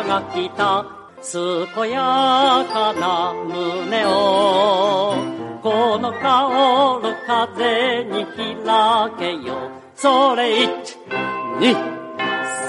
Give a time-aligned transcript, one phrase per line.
[0.00, 0.86] が来た
[1.22, 5.14] 健やかな胸を
[5.62, 8.24] この香る風に
[8.64, 10.96] 開けよそれ一
[11.58, 11.74] 二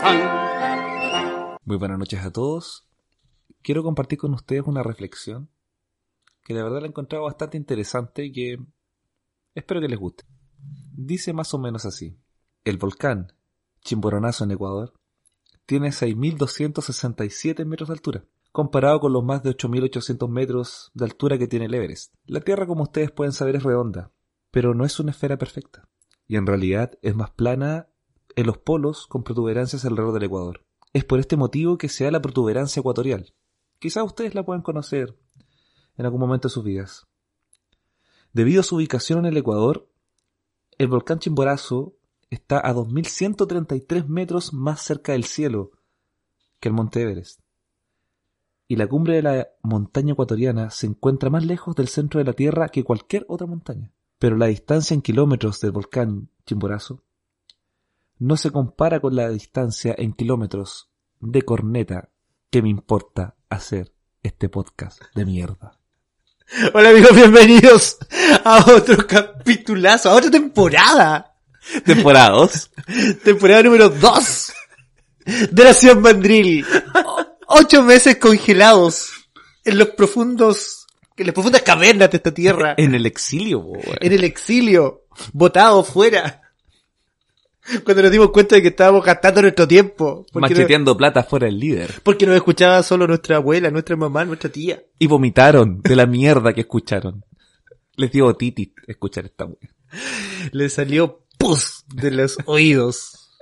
[0.02, 0.38] 三
[1.66, 2.88] Muy buenas noches a todos.
[3.62, 5.50] Quiero compartir con ustedes una reflexión
[6.46, 8.57] que de verdad la he encontrado bastante interesante y que
[9.54, 10.24] espero que les guste.
[10.93, 12.18] Dice más o menos así.
[12.64, 13.34] El volcán
[13.82, 14.93] Chimborazo en Ecuador
[15.66, 21.46] tiene 6.267 metros de altura, comparado con los más de 8.800 metros de altura que
[21.46, 22.14] tiene el Everest.
[22.26, 24.12] La Tierra, como ustedes pueden saber, es redonda,
[24.50, 25.88] pero no es una esfera perfecta,
[26.26, 27.88] y en realidad es más plana
[28.36, 30.64] en los polos con protuberancias alrededor del Ecuador.
[30.93, 33.34] Es por este motivo que se da la protuberancia ecuatorial.
[33.78, 35.16] Quizás ustedes la puedan conocer
[35.97, 37.06] en algún momento de sus vidas.
[38.33, 39.88] Debido a su ubicación en el Ecuador,
[40.78, 41.97] el volcán Chimborazo
[42.34, 45.72] está a 2.133 metros más cerca del cielo
[46.61, 47.41] que el monte Everest.
[48.69, 52.33] Y la cumbre de la montaña ecuatoriana se encuentra más lejos del centro de la
[52.33, 53.92] Tierra que cualquier otra montaña.
[54.19, 57.03] Pero la distancia en kilómetros del volcán Chimborazo
[58.19, 62.08] no se compara con la distancia en kilómetros de corneta
[62.50, 65.78] que me importa hacer este podcast de mierda.
[66.72, 67.98] Hola amigos, bienvenidos
[68.44, 71.31] a otro capitulazo, a otra temporada.
[71.84, 72.70] Temporada 2.
[73.24, 74.52] Temporada número 2
[75.50, 76.64] de la ciudad Mandril.
[76.94, 79.10] O- Ocho meses congelados
[79.64, 82.74] en los profundos, en las profundas cavernas de esta tierra.
[82.78, 83.96] En el exilio, weón.
[84.00, 86.41] en el exilio, botados fuera.
[87.84, 90.26] Cuando nos dimos cuenta de que estábamos gastando nuestro tiempo.
[90.32, 92.00] No- Macheteando plata fuera del líder.
[92.02, 94.82] porque nos escuchaba solo nuestra abuela, nuestra mamá, nuestra tía.
[94.98, 97.24] Y vomitaron de la mierda que escucharon.
[97.97, 99.47] Les dio otitis escuchar esta.
[100.52, 103.32] Le salió pus de los oídos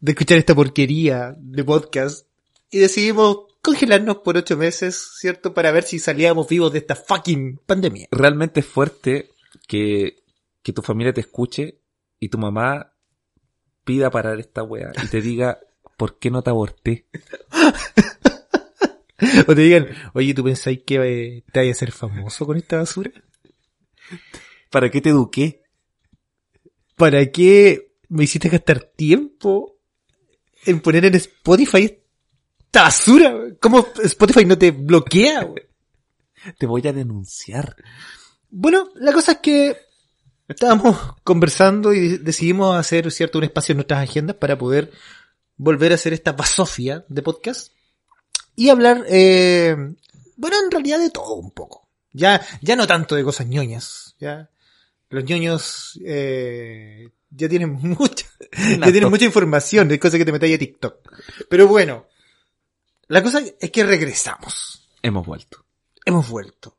[0.00, 2.28] de escuchar esta porquería de podcast.
[2.70, 5.54] Y decidimos congelarnos por ocho meses, ¿cierto?
[5.54, 8.08] Para ver si salíamos vivos de esta fucking pandemia.
[8.10, 9.30] Realmente es fuerte
[9.66, 10.22] que,
[10.62, 11.80] que tu familia te escuche
[12.20, 12.92] y tu mamá
[13.82, 15.58] pida parar esta weá y te diga,
[15.96, 17.06] ¿por qué no te aborté?
[19.48, 22.76] O te digan, oye, ¿tú pensáis que eh, te vayas a ser famoso con esta
[22.76, 23.10] basura?
[24.70, 25.64] ¿Para qué te eduqué?
[26.98, 29.78] ¿Para qué me hiciste gastar tiempo
[30.66, 31.98] en poner en Spotify
[32.58, 33.34] esta basura?
[33.60, 35.44] ¿Cómo Spotify no te bloquea?
[35.44, 35.62] güey?
[36.58, 37.76] Te voy a denunciar.
[38.50, 39.76] Bueno, la cosa es que
[40.48, 44.90] estábamos conversando y de- decidimos hacer cierto un espacio en nuestras agendas para poder
[45.56, 47.72] volver a hacer esta basofia de podcast
[48.56, 49.76] y hablar, eh,
[50.36, 51.88] bueno, en realidad de todo un poco.
[52.12, 54.50] Ya, ya no tanto de cosas ñoñas, ya.
[55.10, 60.56] Los ñoños, eh, ya tienen mucha, ya tienen mucha información de cosas que te metáis
[60.56, 60.96] a TikTok.
[61.48, 62.06] Pero bueno,
[63.06, 65.64] la cosa es que regresamos Hemos vuelto.
[66.04, 66.76] hemos vuelto.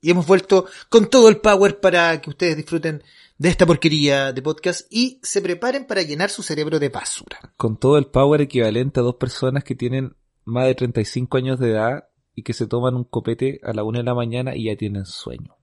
[0.00, 3.02] Y hemos vuelto con todo el power para que ustedes disfruten
[3.38, 7.38] de esta porquería de podcast y se preparen para llenar su cerebro de basura.
[7.56, 11.70] Con todo el power equivalente a dos personas que tienen más de 35 años de
[11.70, 14.76] edad y que se toman un copete a la una de la mañana y ya
[14.76, 15.55] tienen sueño.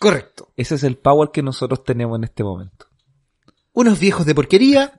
[0.00, 0.50] Correcto.
[0.56, 2.86] Ese es el power que nosotros tenemos en este momento.
[3.74, 4.98] Unos viejos de porquería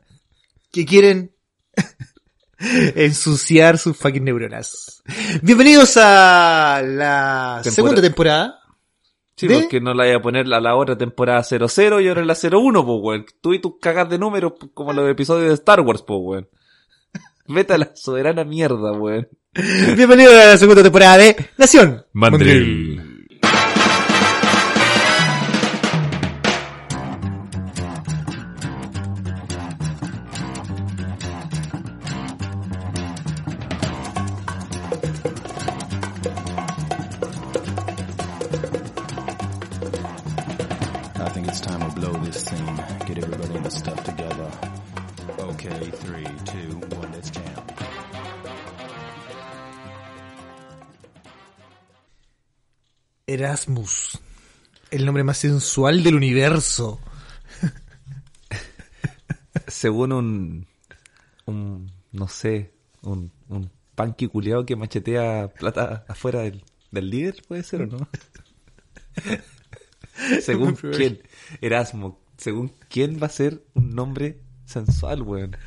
[0.72, 1.35] que quieren
[2.95, 5.01] ensuciar sus fucking neuronas.
[5.41, 8.59] Bienvenidos a la segunda temporada.
[9.35, 9.62] Sí, ¿De?
[9.62, 12.38] porque no la voy a poner a la otra temporada 00 y ahora en la
[12.39, 13.25] 01, pues, weón.
[13.41, 16.50] Tú y tus cagas de números como los episodios de Star Wars, pues, weón.
[17.47, 19.28] Vete a la soberana mierda, weón.
[19.95, 22.06] Bienvenidos a la segunda temporada de Nación
[39.83, 42.75] I think it's time to blow this scene.
[43.07, 44.51] Get everybody in the stuff together.
[45.39, 47.63] Okay, three, two, one, let's jam.
[53.25, 54.19] Erasmus.
[54.92, 57.00] El nombre más sensual del universo.
[59.68, 60.68] Según un,
[61.45, 67.63] un, no sé, un, un punky culiao que machetea plata afuera del, del líder, puede
[67.63, 68.07] ser o no?
[70.41, 71.21] según quién,
[71.62, 75.57] Erasmo, según quién va a ser un nombre sensual, weón.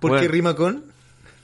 [0.00, 0.32] Porque Bueno.
[0.32, 0.84] rima con...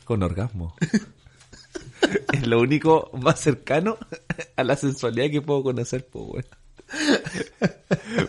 [0.04, 0.74] Con orgasmo.
[2.32, 3.96] es lo único más cercano
[4.56, 6.44] a la sensualidad que puedo conocer, pues, weón.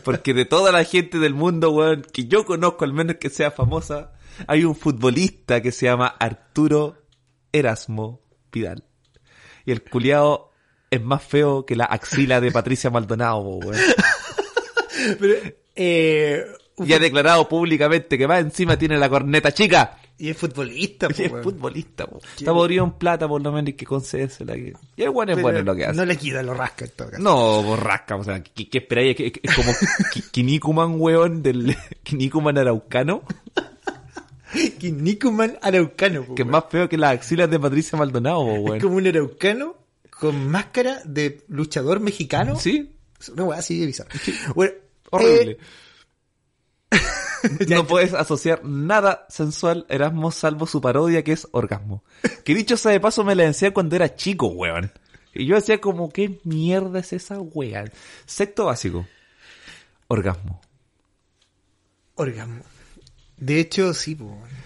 [0.03, 3.51] Porque de toda la gente del mundo, weón, que yo conozco, al menos que sea
[3.51, 4.13] famosa,
[4.47, 7.03] hay un futbolista que se llama Arturo
[7.51, 8.21] Erasmo
[8.51, 8.83] Vidal.
[9.65, 10.51] Y el culiao
[10.95, 13.75] es más feo que la axila de Patricia Maldonado, weón.
[15.19, 15.33] Pero,
[15.75, 16.45] eh,
[16.85, 19.97] Y ha declarado públicamente que va encima tiene la corneta chica.
[20.17, 21.43] y es futbolista, po, Y es weón.
[21.43, 22.19] futbolista, po.
[22.37, 24.53] Está podrido en plata, por lo menos hay que concedérsela.
[24.53, 25.95] que- Y el bueno es Pero bueno en lo que hace.
[25.97, 27.21] No le quita, lo rasca en todo caso.
[27.23, 29.15] No, borrasca, o sea, ¿qué, qué esperáis?
[29.19, 29.71] Es, es como
[30.13, 33.23] Ki- Kinnikuman, weón, del Kinnikuman araucano,
[34.79, 38.61] Kinnikuman araucano, po, que es más feo que las axilas de Patricia Maldonado, po, Es
[38.61, 38.79] weón.
[38.79, 39.75] como un araucano
[40.19, 42.57] con máscara de luchador mexicano.
[42.59, 42.95] ¿Sí?
[43.19, 44.09] Es Una weá así de bizarra.
[44.53, 44.73] Bueno,
[45.11, 45.57] Horrible.
[46.91, 46.97] eh,
[47.67, 52.03] no puedes asociar nada sensual a Erasmo salvo su parodia que es orgasmo.
[52.43, 54.91] Que dicho sea de paso me la decía cuando era chico, weón.
[55.33, 57.85] Y yo decía como, ¿qué mierda es esa weá?
[58.25, 59.05] Sexto básico.
[60.07, 60.61] Orgasmo.
[62.15, 62.63] orgasmo.
[63.37, 64.64] De hecho, sí, weón.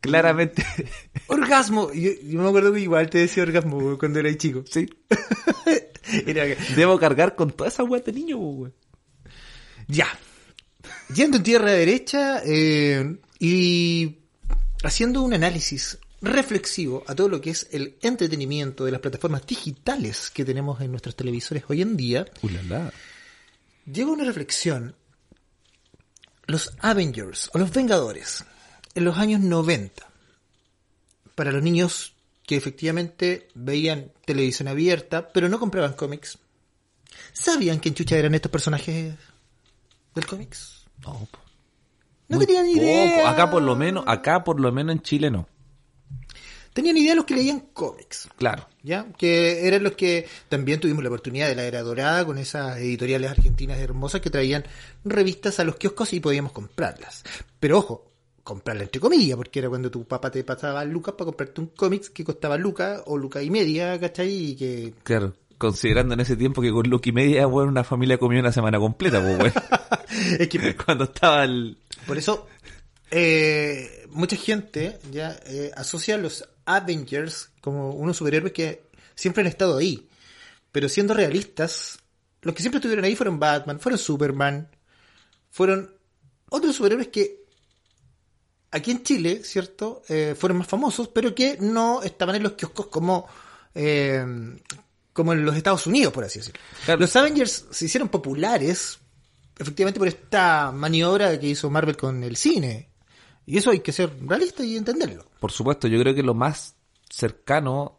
[0.00, 0.64] Claramente,
[1.26, 1.92] Orgasmo.
[1.92, 4.64] Yo, yo me acuerdo que igual te decía orgasmo cuando era chico.
[4.68, 4.88] sí.
[6.26, 8.74] Era Debo cargar con toda esa weá de niño, weón.
[9.88, 10.06] Ya.
[11.14, 14.18] Yendo en tierra derecha eh, y
[14.82, 20.30] haciendo un análisis reflexivo a todo lo que es el entretenimiento de las plataformas digitales
[20.30, 22.92] que tenemos en nuestros televisores hoy en día, Ulala.
[23.84, 24.96] llega una reflexión.
[26.46, 28.44] Los Avengers o los Vengadores
[28.98, 30.06] en los años 90,
[31.34, 32.14] para los niños
[32.46, 36.38] que efectivamente veían televisión abierta, pero no compraban cómics,
[37.32, 39.14] ¿sabían quién chucha eran estos personajes
[40.14, 40.84] del cómics?
[41.04, 41.28] No.
[42.28, 42.78] No Muy tenían poco.
[42.78, 43.30] idea.
[43.30, 45.48] Acá por lo menos, acá por lo menos en Chile no.
[46.74, 48.68] Tenían idea los que leían cómics, Claro.
[48.82, 49.06] ¿ya?
[49.16, 53.30] Que eran los que también tuvimos la oportunidad de la era dorada con esas editoriales
[53.30, 54.64] argentinas hermosas que traían
[55.04, 57.24] revistas a los kioscos y podíamos comprarlas.
[57.58, 58.07] Pero ojo,
[58.48, 62.08] comprarla entre comillas, porque era cuando tu papá te pasaba lucas para comprarte un cómics
[62.08, 64.32] que costaba lucas o lucas y media, ¿cachai?
[64.32, 65.34] Y que Claro.
[65.58, 69.20] Considerando en ese tiempo que con Lucky Media, weón, una familia comió una semana completa,
[69.20, 69.52] pues, weón.
[70.40, 71.76] es que Cuando estaba el...
[72.06, 72.46] Por eso,
[73.10, 78.84] eh, mucha gente ya eh, asocia a los Avengers como unos superhéroes que
[79.14, 80.08] siempre han estado ahí.
[80.72, 81.98] Pero siendo realistas,
[82.40, 84.70] los que siempre estuvieron ahí fueron Batman, fueron Superman,
[85.50, 85.92] fueron
[86.50, 87.37] otros superhéroes que
[88.70, 90.02] aquí en Chile, ¿cierto?
[90.08, 93.26] Eh, fueron más famosos, pero que no estaban en los kioscos como,
[93.74, 94.24] eh,
[95.12, 96.60] como en los Estados Unidos, por así decirlo.
[96.84, 97.00] Claro.
[97.00, 98.98] Los Avengers se hicieron populares
[99.58, 102.90] efectivamente por esta maniobra que hizo Marvel con el cine.
[103.44, 105.24] Y eso hay que ser realista y entenderlo.
[105.40, 106.76] Por supuesto, yo creo que lo más
[107.08, 107.98] cercano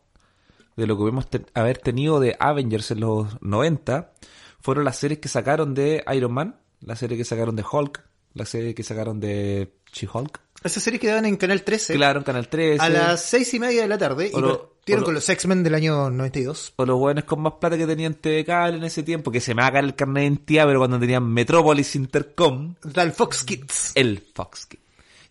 [0.77, 4.13] de lo que te- haber tenido de Avengers en los 90
[4.61, 8.01] fueron las series que sacaron de Iron Man, la serie que sacaron de Hulk,
[8.33, 10.39] la serie que sacaron de She-Hulk.
[10.63, 12.83] Esas series quedaban en Canal 13 Claro, en Canal 13.
[12.83, 15.29] a las seis y media de la tarde O y lo- partieron lo- con los
[15.29, 16.73] X-Men del año 92.
[16.75, 19.53] O los buenos con más plata que tenían TV Cable en ese tiempo, que se
[19.55, 23.91] me haga el carnet de identidad, pero cuando tenían Metropolis Intercom, Al Fox Kids.
[23.95, 24.79] el Fox Kid.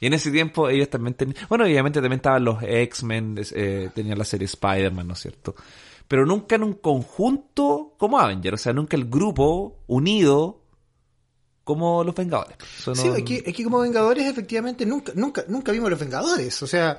[0.00, 1.36] Y en ese tiempo ellos también tenían...
[1.48, 5.56] Bueno, obviamente también estaban los X-Men, eh, tenían la serie Spider-Man, ¿no es cierto?
[6.06, 10.60] Pero nunca en un conjunto como Avenger, o sea, nunca el grupo unido
[11.68, 12.56] como los Vengadores.
[12.94, 16.62] Sí, aquí, aquí como Vengadores efectivamente nunca, nunca, nunca vimos los Vengadores.
[16.62, 16.96] O sea,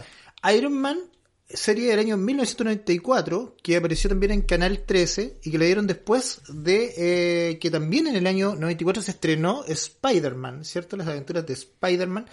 [0.54, 1.00] Iron Man,
[1.48, 6.42] serie del año 1994, que apareció también en Canal 13 y que le dieron después
[6.50, 10.98] de eh, que también en el año 94 se estrenó Spider-Man, ¿cierto?
[10.98, 12.28] Las aventuras de Spider-Man.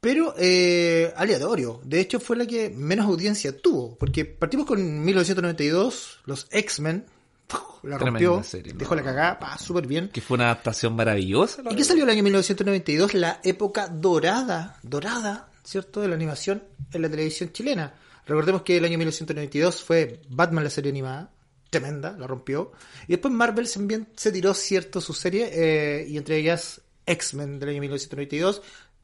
[0.00, 1.82] Pero eh, aleatorio.
[1.84, 3.94] De hecho, fue la que menos audiencia tuvo.
[3.98, 7.04] Porque partimos con 1992, los X-Men.
[7.82, 8.78] La rompió, serie, ¿no?
[8.80, 10.08] dejó la cagada, pa, súper bien.
[10.08, 11.62] Que fue una adaptación maravillosa.
[11.62, 11.88] la ¿Y qué verdad.
[11.88, 13.14] salió el año 1992?
[13.14, 16.00] La época dorada, dorada, ¿cierto?
[16.00, 17.94] De la animación en la televisión chilena.
[18.26, 21.30] Recordemos que el año 1992 fue Batman la serie animada,
[21.70, 22.72] tremenda, la rompió.
[23.06, 25.00] Y después Marvel también se tiró, ¿cierto?
[25.00, 28.62] Su serie, eh, y entre ellas X-Men del año 1992,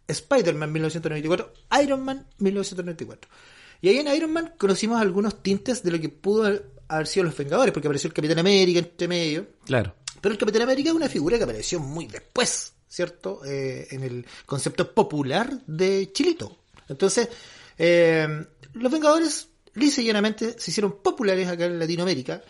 [0.09, 3.31] Spider-Man 1994, Iron Man 1994.
[3.81, 6.63] Y ahí en Iron Man conocimos algunos tintes de lo que pudo
[6.95, 9.47] haber sido los Vengadores, porque apareció el Capitán América entre medio.
[9.65, 9.95] Claro.
[10.21, 13.45] Pero el Capitán América es una figura que apareció muy después, ¿cierto?
[13.45, 16.59] Eh, en el concepto popular de Chilito.
[16.89, 17.29] Entonces,
[17.79, 18.29] eh,
[18.75, 22.43] los Vengadores lisa y llanamente se hicieron populares acá en Latinoamérica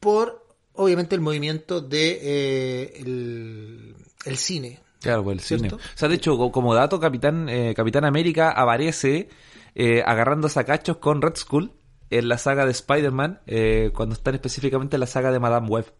[0.00, 4.80] por, obviamente, el movimiento de eh, el, el cine.
[5.00, 5.60] Claro, el cine.
[5.68, 5.76] ¿Cierto?
[5.76, 9.28] O sea, de hecho, co- como dato, Capitán, eh, Capitán América aparece
[9.74, 11.70] eh, agarrando sacachos con Red Skull
[12.18, 15.92] en la saga de Spider-Man, eh, cuando están específicamente en la saga de Madame Web.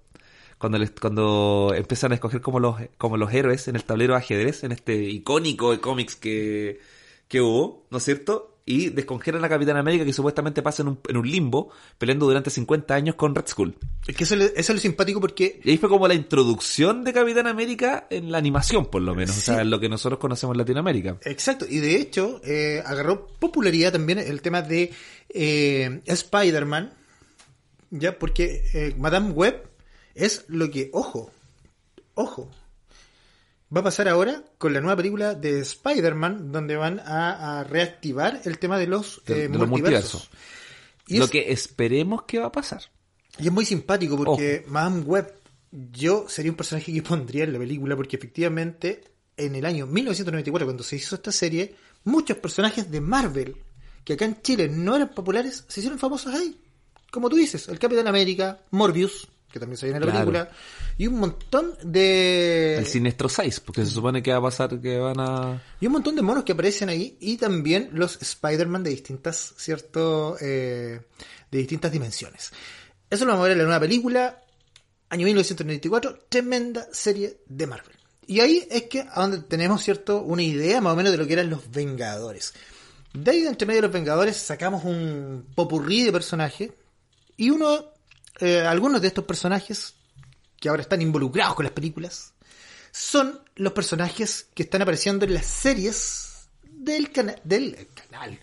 [0.58, 4.18] Cuando, les, cuando empiezan a escoger como los, como los héroes en el tablero de
[4.18, 6.80] ajedrez, en este icónico de cómics que,
[7.28, 8.53] que hubo, ¿no es cierto?
[8.66, 12.48] Y descongelan a Capitán América que supuestamente pasa en un, en un limbo peleando durante
[12.48, 13.76] 50 años con Red Skull.
[14.06, 17.04] Es que eso, le- eso es lo simpático porque Y ahí fue como la introducción
[17.04, 20.18] de Capitán América en la animación, por lo menos, o sea, en lo que nosotros
[20.18, 21.18] conocemos en Latinoamérica.
[21.24, 24.92] Exacto, y de hecho eh, agarró popularidad también el tema de
[25.28, 26.92] eh, Spider-Man,
[27.90, 29.62] ya porque eh, Madame Web
[30.14, 31.30] es lo que, ojo,
[32.14, 32.50] ojo,
[33.74, 38.40] va a pasar ahora con la nueva película de Spider-Man, donde van a, a reactivar
[38.44, 40.30] el tema de los, De- eh, los multiversos.
[41.06, 42.82] Y lo es- que esperemos que va a pasar.
[43.38, 45.32] y es muy simpático porque Madame Web,
[45.92, 49.02] yo sería un personaje que pondría en la película porque efectivamente
[49.36, 53.56] en el año 1994, cuando se hizo esta serie, muchos personajes de Marvel
[54.04, 56.56] que acá en Chile no eran populares se hicieron famosos ahí.
[57.10, 60.26] Como tú dices, el Capitán América, Morbius, que también se viene en la Claro.
[60.32, 60.50] película,
[60.98, 62.76] y un montón de...
[62.76, 65.62] El Sinestro 6, porque se supone que va a pasar que van a...
[65.80, 70.36] Y un montón de monos que aparecen ahí y también los Spider-Man de distintas, cierto,
[70.40, 71.00] eh,
[71.52, 72.50] de distintas dimensiones.
[73.08, 74.42] Eso lo vamos a ver en la nueva película,
[75.08, 77.94] año 1994, tremenda serie de Marvel.
[78.26, 81.26] Y ahí es que a donde tenemos, cierto, una idea más o menos de lo
[81.28, 82.54] que eran los Vengadores.
[83.12, 86.70] De ahí, de entre medio de los Vengadores, sacamos un popurrí de personajes
[87.36, 87.84] y uno,
[88.40, 89.94] eh, algunos de estos personajes
[90.60, 92.32] que ahora están involucrados con las películas,
[92.90, 98.38] son los personajes que están apareciendo en las series del, cana- del canal,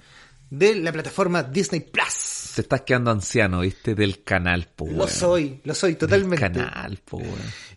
[0.49, 2.51] de la plataforma Disney Plus.
[2.55, 3.95] Te estás quedando anciano, ¿viste?
[3.95, 6.41] Del canal, po, Lo soy, lo soy Del totalmente.
[6.41, 7.21] canal, po.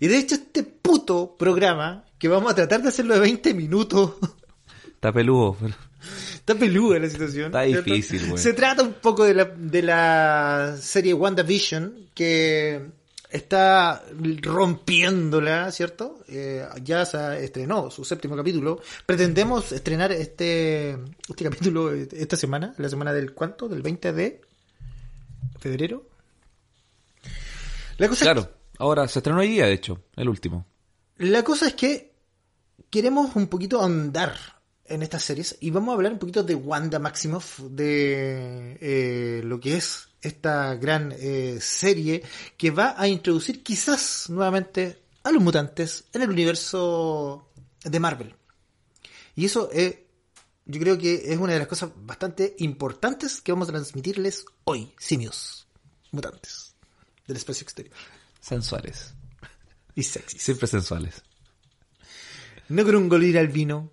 [0.00, 4.14] Y de hecho este puto programa, que vamos a tratar de hacerlo de 20 minutos,
[4.86, 5.56] Está peludo.
[5.60, 5.74] pero-
[6.44, 7.46] está peluda la situación.
[7.46, 8.42] Está difícil, güey.
[8.42, 12.82] Se trata un poco de la, de la serie WandaVision, que
[13.30, 14.04] está
[14.42, 16.22] rompiéndola, ¿cierto?
[16.28, 18.80] Eh, ya se estrenó su séptimo capítulo.
[19.06, 20.98] Pretendemos estrenar este,
[21.28, 24.40] este capítulo eh, esta semana, la semana del cuánto, del 20 de
[25.58, 26.06] febrero.
[27.96, 30.66] La cosa, Claro, ahora se estrenó hoy día, de hecho, el último.
[31.16, 32.12] la cosa es que
[32.90, 34.53] queremos un poquito ahondar
[34.86, 39.58] en estas series y vamos a hablar un poquito de Wanda Maximoff, de eh, lo
[39.60, 42.22] que es esta gran eh, serie
[42.56, 47.50] que va a introducir quizás nuevamente a los mutantes en el universo
[47.82, 48.34] de Marvel.
[49.36, 50.06] Y eso eh,
[50.66, 54.92] yo creo que es una de las cosas bastante importantes que vamos a transmitirles hoy,
[54.98, 55.66] simios,
[56.10, 56.74] mutantes
[57.26, 57.96] del espacio exterior
[58.40, 59.14] Sensuales.
[59.94, 60.42] y sexys.
[60.42, 61.22] Siempre sensuales.
[62.68, 63.90] No con un golir albino.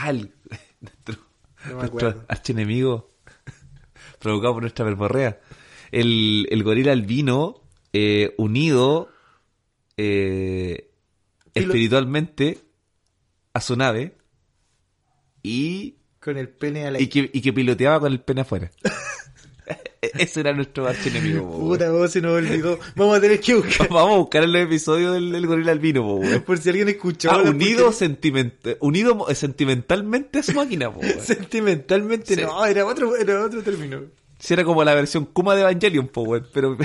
[0.00, 0.32] Ah, el,
[0.80, 1.16] nuestro,
[1.66, 3.10] No nuestro archienemigo
[4.20, 5.40] provocado por nuestra verborrea.
[5.90, 7.62] El, el gorila albino
[7.92, 9.10] eh, unido
[9.96, 10.90] eh,
[11.54, 12.58] espiritualmente
[13.52, 14.16] a su nave
[15.42, 18.70] y, Con el pene a la y, que, y que piloteaba con el pene afuera.
[20.00, 21.50] Ese era nuestro archienemigo.
[21.50, 21.58] po.
[21.58, 22.78] Puta, vos se nos olvidó.
[22.94, 23.88] Vamos a tener que buscar.
[23.90, 26.42] Vamos a buscar en los episodios del, del gorila albino, po, weón.
[26.42, 27.30] Por si alguien escuchó.
[27.30, 31.20] Ah, unido, porque- sentiment- unido mo- sentimentalmente a su máquina, po, weón.
[31.20, 32.40] Sentimentalmente, Sí.
[32.42, 34.02] no, era otro, era otro término.
[34.38, 36.76] Si era como la versión Kuma de Evangelion, po, weón, pero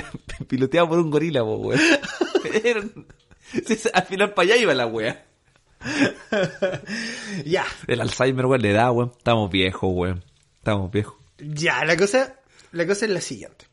[0.48, 1.80] piloteado por un gorila, po, weón.
[2.64, 2.82] Era
[3.66, 5.24] sí, al final para allá iba la wea.
[7.44, 9.12] Ya, El Alzheimer, weón, le da, weón.
[9.16, 10.24] Estamos viejos, weón.
[10.58, 11.14] Estamos viejos.
[11.38, 12.36] ya, la cosa,
[12.74, 13.66] la cosa es la siguiente.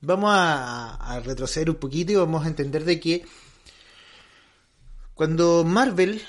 [0.00, 3.24] Vamos a, retroceder un poquito y vamos a entender de que
[5.14, 6.22] cuando Marvel,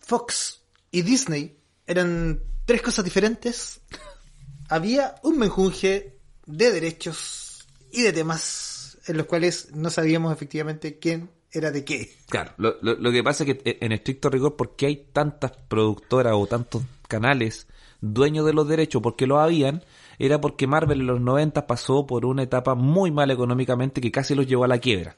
[0.00, 1.56] Fox y Disney
[1.86, 3.80] eran tres cosas diferentes,
[4.68, 11.30] había un menjunje de derechos y de temas en los cuales no sabíamos efectivamente quién
[11.52, 12.16] era de qué.
[12.28, 14.96] Claro, lo, lo, lo que pasa es que eh, en estricto rigor, ¿por qué hay
[15.12, 17.68] tantas productoras o tantos canales
[18.02, 19.00] dueños de los derechos?
[19.00, 19.82] Porque lo habían,
[20.18, 24.34] era porque Marvel en los 90 pasó por una etapa muy mal económicamente que casi
[24.34, 25.16] los llevó a la quiebra.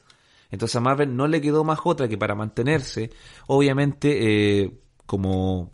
[0.53, 3.11] Entonces a Marvel no le quedó más otra que para mantenerse,
[3.49, 5.73] obviamente, eh, como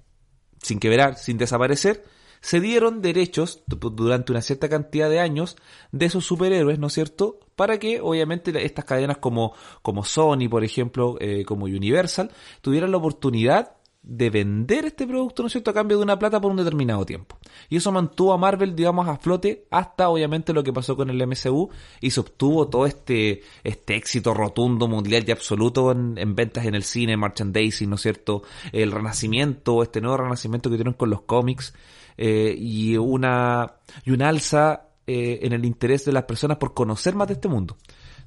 [0.63, 2.05] sin quebrar, sin desaparecer,
[2.41, 5.57] se dieron derechos du- durante una cierta cantidad de años
[5.93, 7.41] de esos superhéroes, ¿no es cierto?
[7.57, 9.53] Para que, obviamente, estas cadenas como,
[9.83, 12.31] como Sony, por ejemplo, eh, como Universal,
[12.63, 16.41] tuvieran la oportunidad de vender este producto, ¿no es cierto?, a cambio de una plata
[16.41, 17.39] por un determinado tiempo.
[17.69, 21.27] Y eso mantuvo a Marvel, digamos, a flote hasta, obviamente, lo que pasó con el
[21.27, 21.69] MCU
[22.01, 26.75] y se obtuvo todo este, este éxito rotundo, mundial y absoluto en, en ventas en
[26.75, 28.43] el cine, merchandising, ¿no es cierto?,
[28.73, 31.75] el renacimiento, este nuevo renacimiento que tienen con los cómics,
[32.23, 37.15] eh, y una, y una alza eh, en el interés de las personas por conocer
[37.15, 37.79] más de este mundo.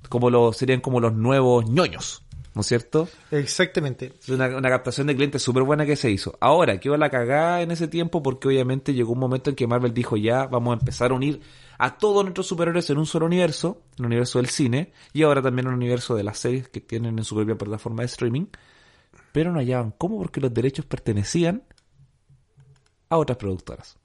[0.09, 2.23] Como los, serían como los nuevos ñoños.
[2.53, 3.09] ¿No es cierto?
[3.31, 4.13] Exactamente.
[4.21, 6.37] Es una, una captación de clientes súper buena que se hizo.
[6.39, 9.93] Ahora, quedó la cagada en ese tiempo porque obviamente llegó un momento en que Marvel
[9.93, 11.41] dijo ya, vamos a empezar a unir
[11.77, 15.67] a todos nuestros superhéroes en un solo universo, el universo del cine, y ahora también
[15.67, 18.45] el universo de las series que tienen en su propia plataforma de streaming,
[19.31, 21.63] pero no hallaban cómo porque los derechos pertenecían
[23.09, 23.97] a otras productoras.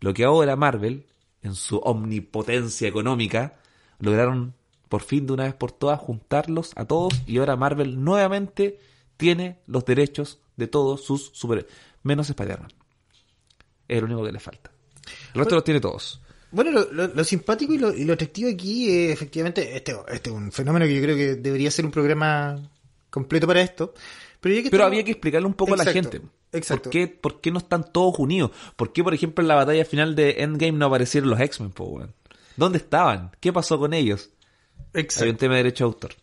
[0.00, 1.06] Lo que ahora Marvel,
[1.42, 3.56] en su omnipotencia económica,
[3.98, 4.54] lograron
[4.94, 8.78] por fin de una vez por todas juntarlos a todos y ahora Marvel nuevamente
[9.16, 11.74] tiene los derechos de todos sus superhéroes,
[12.04, 12.72] menos Spider-Man.
[13.88, 14.70] Es el único que le falta.
[15.34, 16.20] El resto los tiene todos.
[16.52, 20.30] Bueno, lo, lo- lo simpático y lo, y lo atractivo aquí es efectivamente, este, este
[20.30, 22.56] es un fenómeno que yo creo que debería ser un programa
[23.10, 23.94] completo para esto.
[24.40, 26.20] Pero, que Pero había que explicarle un poco a la gente.
[26.52, 26.84] exacto.
[26.84, 28.52] ¿Por qué, ¿Por qué no están todos unidos?
[28.76, 31.72] ¿Por qué, por ejemplo, en la batalla final de Endgame no aparecieron los X-Men?
[32.56, 33.32] ¿Dónde estaban?
[33.40, 34.30] ¿Qué pasó con ellos?
[34.92, 35.22] Exacto.
[35.24, 36.14] Había un tema de derecho de autor.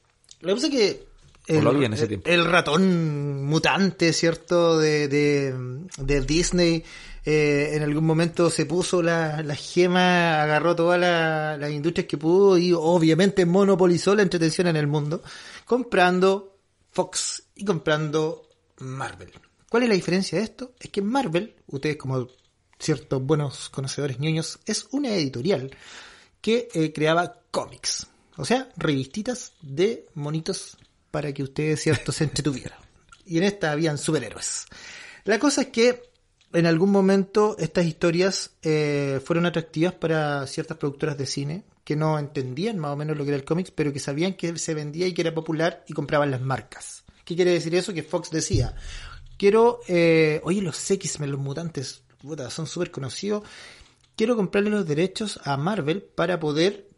[0.41, 1.11] Lo que pasa es que
[1.47, 2.29] en ese tiempo.
[2.29, 4.77] el ratón mutante, ¿cierto?
[4.79, 5.53] De, de,
[5.97, 6.83] de Disney,
[7.25, 12.17] eh, en algún momento se puso la, la gema, agarró todas la- las industrias que
[12.17, 15.21] pudo y obviamente monopolizó la entretención en el mundo,
[15.65, 16.57] comprando
[16.91, 18.47] Fox y comprando
[18.79, 19.31] Marvel.
[19.69, 20.73] ¿Cuál es la diferencia de esto?
[20.79, 22.27] Es que Marvel, ustedes como
[22.79, 25.75] ciertos buenos conocedores ñoños, es una editorial
[26.41, 28.07] que eh, creaba cómics.
[28.37, 30.77] O sea, revistitas de monitos
[31.11, 32.79] para que ustedes, cierto, se entretuvieran.
[33.25, 34.65] Y en esta habían superhéroes.
[35.25, 36.11] La cosa es que
[36.53, 42.17] en algún momento estas historias eh, fueron atractivas para ciertas productoras de cine que no
[42.19, 45.07] entendían más o menos lo que era el cómics, pero que sabían que se vendía
[45.07, 47.03] y que era popular y compraban las marcas.
[47.25, 47.93] ¿Qué quiere decir eso?
[47.93, 48.75] Que Fox decía,
[49.37, 53.43] quiero, eh, oye, los X-Men, los mutantes, puta, son súper conocidos,
[54.15, 56.90] quiero comprarle los derechos a Marvel para poder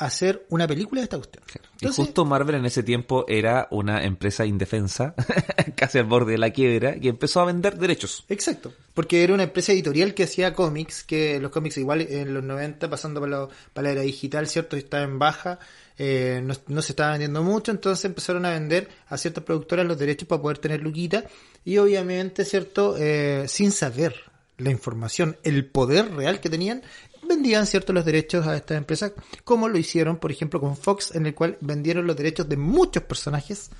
[0.00, 1.44] hacer una película de esta cuestión.
[1.80, 5.14] Y justo Marvel en ese tiempo era una empresa indefensa,
[5.76, 8.24] casi al borde de la quiebra, y empezó a vender derechos.
[8.28, 12.42] Exacto, porque era una empresa editorial que hacía cómics, que los cómics igual en los
[12.44, 14.76] 90, pasando para, lo- para la era digital, ¿cierto?
[14.76, 15.58] Estaba en baja,
[15.98, 19.98] eh, no, no se estaba vendiendo mucho, entonces empezaron a vender a ciertas productoras los
[19.98, 21.24] derechos para poder tener luquita,
[21.64, 22.96] y obviamente, ¿cierto?
[22.98, 24.14] Eh, sin saber
[24.58, 26.82] la información, el poder real que tenían,
[27.30, 29.12] vendían cierto los derechos a estas empresas,
[29.44, 33.02] como lo hicieron, por ejemplo, con Fox, en el cual vendieron los derechos de muchos
[33.04, 33.70] personajes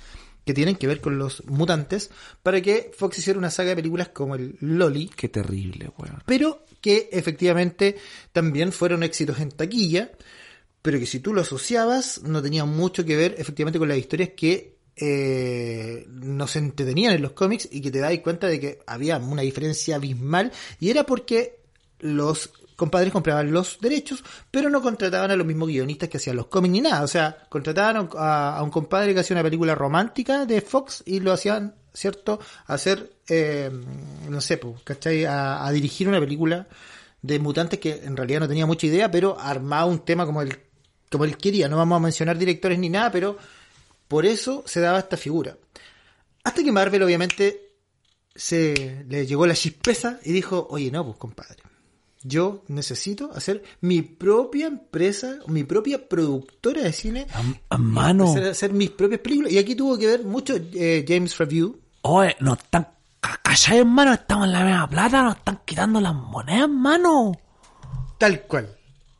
[0.45, 2.09] que tienen que ver con los mutantes,
[2.41, 6.23] para que Fox hiciera una saga de películas como el Loli, Qué terrible, weón.
[6.25, 7.97] pero que efectivamente
[8.31, 10.11] también fueron éxitos en taquilla,
[10.81, 14.29] pero que si tú lo asociabas no tenía mucho que ver efectivamente con las historias
[14.35, 19.17] que eh, nos entretenían en los cómics y que te das cuenta de que había
[19.17, 21.59] una diferencia abismal y era porque
[21.99, 22.51] los
[22.81, 26.71] compadres compraban los derechos, pero no contrataban a los mismos guionistas que hacían los cómics
[26.71, 27.03] ni nada.
[27.03, 31.03] O sea, contrataban a un- a, un compadre que hacía una película romántica de Fox
[31.05, 32.39] y lo hacían, ¿cierto?
[32.65, 33.69] Hacer, eh,
[34.27, 35.25] no sé, pues, ¿cachai?
[35.25, 36.67] A, a dirigir una película
[37.21, 40.57] de mutantes que en realidad no tenía mucha idea, pero armaba un tema como él,
[41.11, 41.67] como él quería.
[41.69, 43.37] No vamos a mencionar directores ni nada, pero
[44.07, 45.55] por eso se daba esta figura.
[46.43, 47.69] Hasta que Marvel, obviamente,
[48.33, 51.57] se le llegó la chispeza y dijo, oye, no, pues compadre,
[52.23, 57.27] yo necesito hacer mi propia empresa, mi propia productora de cine,
[57.69, 58.33] A mano.
[58.51, 59.51] hacer mis propias películas.
[59.51, 62.87] Y aquí tuvo que ver mucho eh, James Review, Oye, nos están...
[63.43, 64.13] ¿Cachai, hermano?
[64.13, 67.33] Estamos en la misma plata, nos están quitando las monedas, mano.
[68.17, 68.67] tal cual,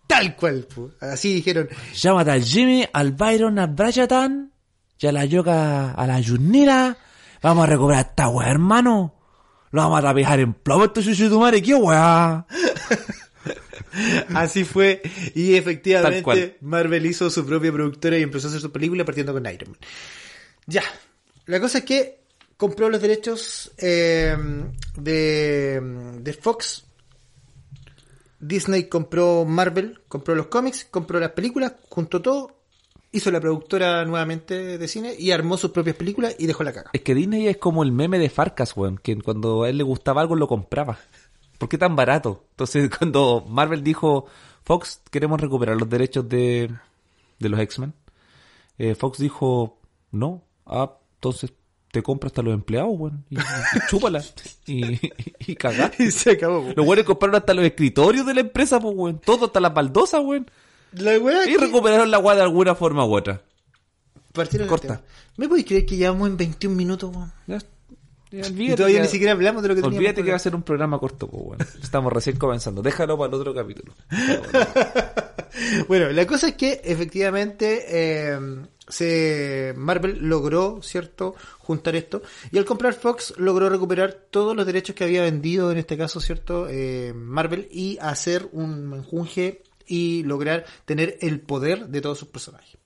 [0.07, 0.63] tal cual.
[0.73, 0.89] pu.
[0.99, 4.51] Así dijeron, Llámate al Jimmy, al Byron, al Brayatan,
[4.99, 6.97] y a la Yoka, a la Yunira.
[7.43, 9.13] Vamos a recuperar esta weá, hermano.
[9.71, 12.45] Lo vamos a tapijar en plomo esto chuchu tu madre, qué weá.
[14.33, 15.01] Así fue,
[15.35, 16.57] y efectivamente.
[16.61, 19.79] Marvel hizo su propia productora y empezó a hacer su película partiendo con Iron Man.
[20.65, 20.83] Ya,
[21.45, 22.21] la cosa es que
[22.57, 24.37] compró los derechos eh,
[24.95, 25.81] de,
[26.19, 26.85] de Fox,
[28.39, 32.60] Disney compró Marvel, compró los cómics, compró las películas, juntó todo,
[33.11, 36.91] hizo la productora nuevamente de cine y armó sus propias películas y dejó la caga.
[36.93, 39.83] Es que Disney es como el meme de Farcas, weón, que cuando a él le
[39.83, 40.97] gustaba algo lo compraba.
[41.57, 42.45] ¿Por qué tan barato?
[42.51, 44.25] Entonces, cuando Marvel dijo,
[44.63, 46.71] Fox, queremos recuperar los derechos de,
[47.39, 47.93] de los X-Men,
[48.77, 49.77] eh, Fox dijo,
[50.11, 51.53] no, ah, entonces
[51.91, 53.39] te compro hasta los empleados, weón, y, y
[53.89, 54.23] chúpala,
[54.65, 56.03] y, y, y cagaste.
[56.05, 56.71] Y se acabó.
[56.75, 60.21] Los weones compraron hasta los escritorios de la empresa, pues, weón, todo, hasta las baldosas,
[60.23, 60.49] weón,
[60.93, 63.41] La weá y que- recuperaron la weá de alguna forma u otra.
[64.33, 65.01] partieron Corta.
[65.37, 67.31] ¿Me podéis creer que llevamos en 21 minutos, weón?
[67.47, 67.65] Ya, ya,
[68.39, 69.97] Y olvídate todavía que- ni siquiera hablamos de lo que teníamos.
[69.97, 71.65] Olvídate que va a ser un programa corto, pues bueno.
[71.81, 72.81] Estamos recién comenzando.
[72.81, 73.93] Déjalo para el otro capítulo.
[75.87, 78.39] Bueno, la cosa es que efectivamente eh,
[78.87, 82.21] se Marvel logró, ¿cierto?, juntar esto.
[82.51, 86.21] Y al comprar Fox logró recuperar todos los derechos que había vendido, en este caso,
[86.21, 92.29] ¿cierto?, eh, Marvel, y hacer un menjunje y lograr tener el poder de todos sus
[92.29, 92.77] personajes.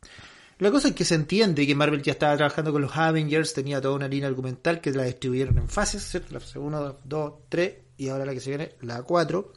[0.57, 3.79] La cosa es que se entiende que Marvel ya estaba trabajando con los Avengers, tenía
[3.79, 6.33] toda una línea argumental que la distribuyeron en fases, ¿cierto?
[6.33, 9.53] La fase 1, 2, 3 y ahora la que se viene, la 4.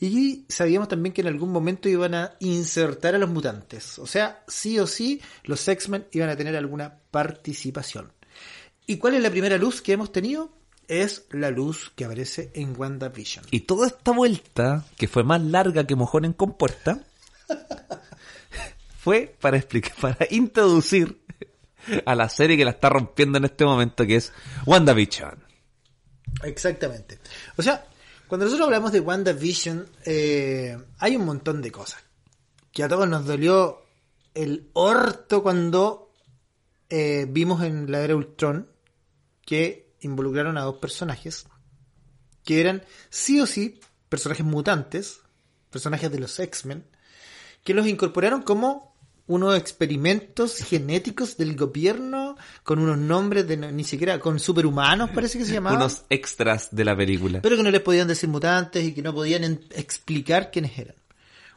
[0.00, 3.98] Y sabíamos también que en algún momento iban a insertar a los mutantes.
[3.98, 8.10] O sea, sí o sí, los X-Men iban a tener alguna participación.
[8.86, 10.55] ¿Y cuál es la primera luz que hemos tenido?
[10.88, 13.46] Es la luz que aparece en WandaVision.
[13.50, 17.04] Y toda esta vuelta, que fue más larga que mojón en compuerta,
[18.98, 21.20] fue para explicar, para introducir
[22.04, 24.32] a la serie que la está rompiendo en este momento, que es
[24.66, 25.44] WandaVision.
[26.42, 27.18] Exactamente.
[27.56, 27.86] O sea,
[28.28, 32.02] cuando nosotros hablamos de WandaVision, eh, hay un montón de cosas.
[32.72, 33.82] Que a todos nos dolió
[34.34, 36.12] el orto cuando
[36.90, 38.68] eh, vimos en la era Ultron
[39.44, 41.46] que involucraron a dos personajes
[42.44, 45.20] que eran sí o sí personajes mutantes,
[45.70, 46.84] personajes de los X-Men,
[47.64, 48.94] que los incorporaron como
[49.28, 55.44] unos experimentos genéticos del gobierno con unos nombres de ni siquiera con superhumanos parece que
[55.44, 57.40] se llamaban Unos extras de la película.
[57.42, 59.42] pero que no les podían decir mutantes y que no podían
[59.74, 60.94] explicar quiénes eran.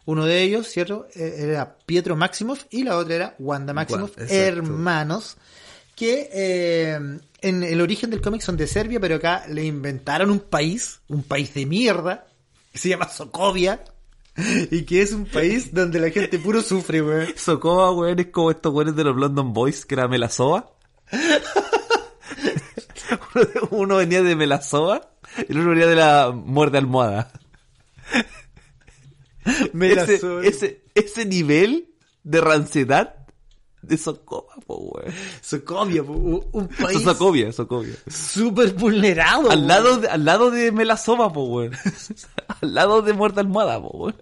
[0.06, 1.06] Uno de ellos, ¿cierto?
[1.13, 5.38] Eh, Era Pietro Maximoff y la otra era Wanda Maximoff, hermanos,
[5.99, 6.97] que eh,
[7.41, 11.23] en el origen del cómic son de Serbia, pero acá le inventaron un país, un
[11.23, 12.25] país de mierda,
[12.71, 13.83] que se llama Sokovia,
[14.71, 17.27] y que es un país donde la gente puro sufre, weón.
[17.35, 20.71] Socoa, weón, es como estos weones de los London Boys, que era Melasoa.
[23.71, 25.01] uno, venía de Melasoa
[25.49, 27.33] y el otro venía de la muerte almohada.
[29.81, 31.89] Ese, ese, ese nivel
[32.23, 33.18] de ranciedad
[33.81, 35.13] de Socoa, po, weón.
[35.41, 37.95] Sokovia, po, un país Socovia, Socovia.
[38.07, 39.51] súper vulnerado.
[39.51, 41.71] Al lado, de, al lado de Melasoma, po, weón.
[42.61, 44.15] al lado de Muerte Almohada, po, weón.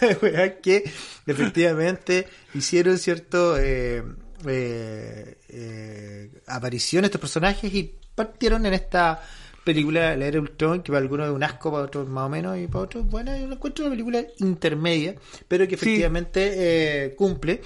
[0.00, 0.84] La weá que
[1.26, 4.00] efectivamente hicieron cierto eh,
[4.46, 9.20] eh, eh, aparición estos personajes y partieron en esta
[9.64, 12.56] película La Era Ultron que para algunos es un asco para otros más o menos
[12.58, 15.16] y para otros bueno yo la encuentro una película intermedia
[15.48, 17.62] pero que efectivamente eh, cumple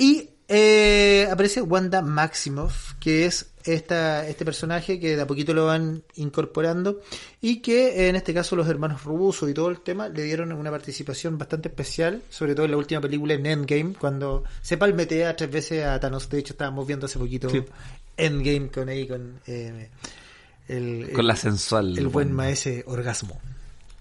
[0.00, 5.66] y eh, aparece Wanda Maximoff, que es esta, este personaje que de a poquito lo
[5.66, 7.00] van incorporando
[7.40, 10.50] y que eh, en este caso los hermanos Russo y todo el tema le dieron
[10.52, 15.36] una participación bastante especial, sobre todo en la última película en Endgame, cuando se palmetea
[15.36, 16.28] tres veces a Thanos.
[16.28, 17.62] De hecho, estábamos viendo hace poquito Sí.
[18.16, 19.88] Endgame con ahí, con eh,
[20.66, 21.96] el, Con el- la sensual.
[21.96, 23.38] el buen maese orgasmo.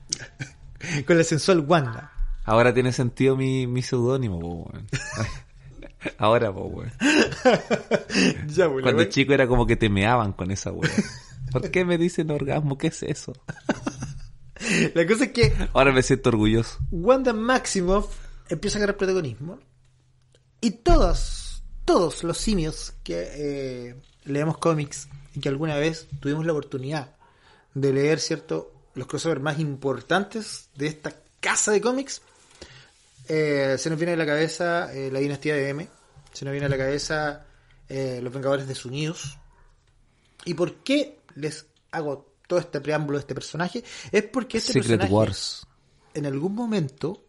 [1.06, 2.12] con la sensual Wanda.
[2.46, 4.72] Ahora tiene sentido mi, mi seudónimo.
[6.18, 6.92] Ahora, po, weón.
[8.48, 10.92] Ya, bueno, Cuando la- chico era como que te meaban con esa weón.
[11.52, 12.78] ¿Por qué me dicen orgasmo?
[12.78, 13.34] ¿Qué es eso?
[14.94, 16.80] la cosa es que Ahora me siento orgulloso.
[16.92, 18.16] Wanda Maximoff
[18.50, 19.60] empieza a agarrar protagonismo
[20.62, 26.52] y todos, todos los simios que eh, leemos cómics y que alguna vez tuvimos la
[26.52, 27.16] oportunidad
[27.74, 28.74] de leer, ¿cierto?
[28.96, 32.22] Los crossovers más importantes de esta casa de cómics,
[33.30, 35.88] eh, se nos viene a la cabeza eh, la dinastía de M,
[36.34, 37.46] se nos viene a la cabeza
[37.88, 39.38] eh, los Vengadores desunidos.
[40.46, 43.84] ¿Y por qué les hago todo este preámbulo de este personaje?
[44.12, 45.68] Es porque este Secret personaje Wars
[46.16, 47.26] en algún momento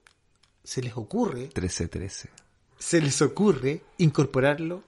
[0.65, 2.31] se les ocurre, 1313.
[2.79, 4.83] se les ocurre incorporarlo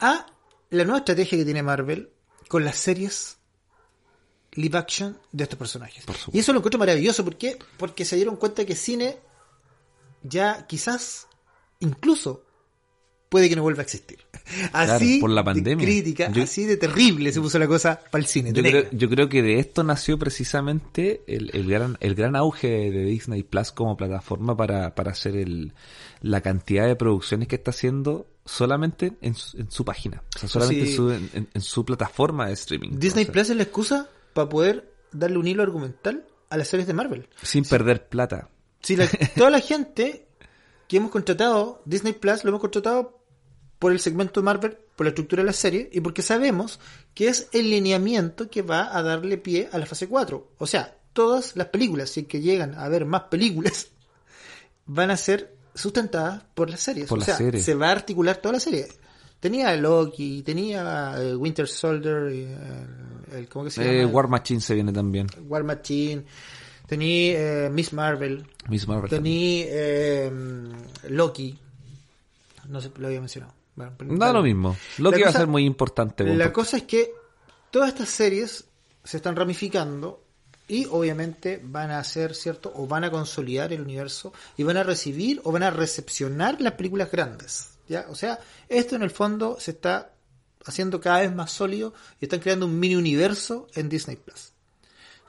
[0.00, 0.26] a
[0.70, 2.10] la nueva estrategia que tiene Marvel
[2.48, 3.38] con las series
[4.52, 6.04] live action de estos personajes.
[6.32, 7.56] Y eso lo encuentro maravilloso, ¿por qué?
[7.76, 9.27] Porque se dieron cuenta que cine
[10.28, 11.26] ya quizás
[11.80, 12.44] incluso
[13.28, 14.18] puede que no vuelva a existir.
[14.72, 15.84] Así por la de pandemia.
[15.86, 18.52] crítica, Yo- así de terrible se puso la cosa para el cine.
[18.54, 22.68] Yo creo, yo creo que de esto nació precisamente el, el gran el gran auge
[22.90, 25.74] de Disney Plus como plataforma para, para hacer el,
[26.22, 30.48] la cantidad de producciones que está haciendo solamente en su, en su página, o sea,
[30.48, 30.90] solamente Sí.
[30.92, 32.90] en, su, en- en su plataforma de streaming.
[32.98, 36.68] Disney O sea, Plus es la excusa para poder darle un hilo argumental a las
[36.68, 37.28] series de Marvel.
[37.42, 38.48] Sin perder plata.
[38.82, 40.26] Si la- toda la gente
[40.86, 43.18] que hemos contratado, Disney Plus, lo hemos contratado
[43.78, 46.80] por el segmento de Marvel, por la estructura de la serie y porque sabemos
[47.14, 50.52] que es el lineamiento que va a darle pie a la fase 4.
[50.58, 53.88] O sea, todas las películas, si es que llegan a haber más películas,
[54.86, 57.06] van a ser sustentadas por las series.
[57.08, 57.64] Por o sea, series.
[57.64, 58.88] se va a articular toda la serie.
[59.38, 62.56] Tenía Loki, tenía eh, Winter Soldier, eh,
[63.36, 64.12] el, ¿cómo que se Eh, llama?
[64.12, 65.28] War Machine se viene también.
[65.46, 66.24] War Machine,
[66.88, 69.10] tenía eh, Miss Marvel, Miss Marvel.
[69.10, 70.32] Tení eh,
[71.10, 71.56] Loki.
[72.68, 73.54] No sé, lo había mencionado.
[73.76, 74.76] Bueno, Da lo mismo.
[74.98, 76.24] Lo La que va a ser muy importante.
[76.24, 77.12] La cosa es que
[77.70, 78.64] todas estas series
[79.04, 80.24] se están ramificando
[80.66, 82.72] y obviamente van a hacer, ¿cierto?
[82.74, 86.72] O van a consolidar el universo y van a recibir o van a recepcionar las
[86.72, 87.70] películas grandes.
[87.88, 88.06] ¿Ya?
[88.10, 90.12] O sea, esto en el fondo se está
[90.66, 94.52] haciendo cada vez más sólido y están creando un mini universo en Disney Plus.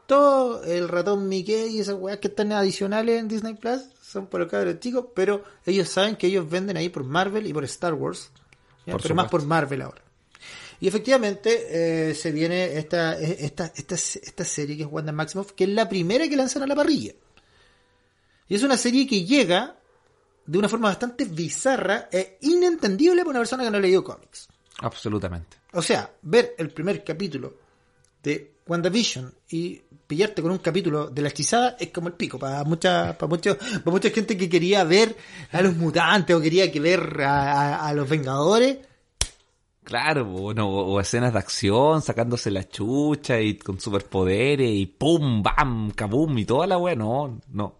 [0.09, 4.39] Todo el ratón Mickey y esas weas que están adicionales en Disney Plus son por
[4.39, 7.93] los cabros chicos, pero ellos saben que ellos venden ahí por Marvel y por Star
[7.93, 8.31] Wars.
[8.87, 8.93] ¿ya?
[8.93, 10.01] Por pero más por Marvel ahora.
[10.79, 15.65] Y efectivamente eh, se viene esta, esta, esta, esta serie que es Wanda Maximoff, que
[15.65, 17.13] es la primera que lanzan a la parrilla.
[18.47, 19.75] Y es una serie que llega
[20.43, 24.47] de una forma bastante bizarra e inentendible para una persona que no ha leído cómics.
[24.79, 25.57] Absolutamente.
[25.73, 27.68] O sea, ver el primer capítulo
[28.23, 32.63] de WandaVision y pillarte con un capítulo de la hechizada es como el pico para
[32.63, 35.15] mucha, para mucho, para mucha gente que quería ver
[35.51, 38.79] a los mutantes o quería que ver a, los Vengadores.
[39.83, 45.91] Claro, bueno, o, escenas de acción, sacándose la chucha y con superpoderes y pum, bam,
[45.91, 46.95] kabum y toda la weá.
[46.95, 47.79] No, no.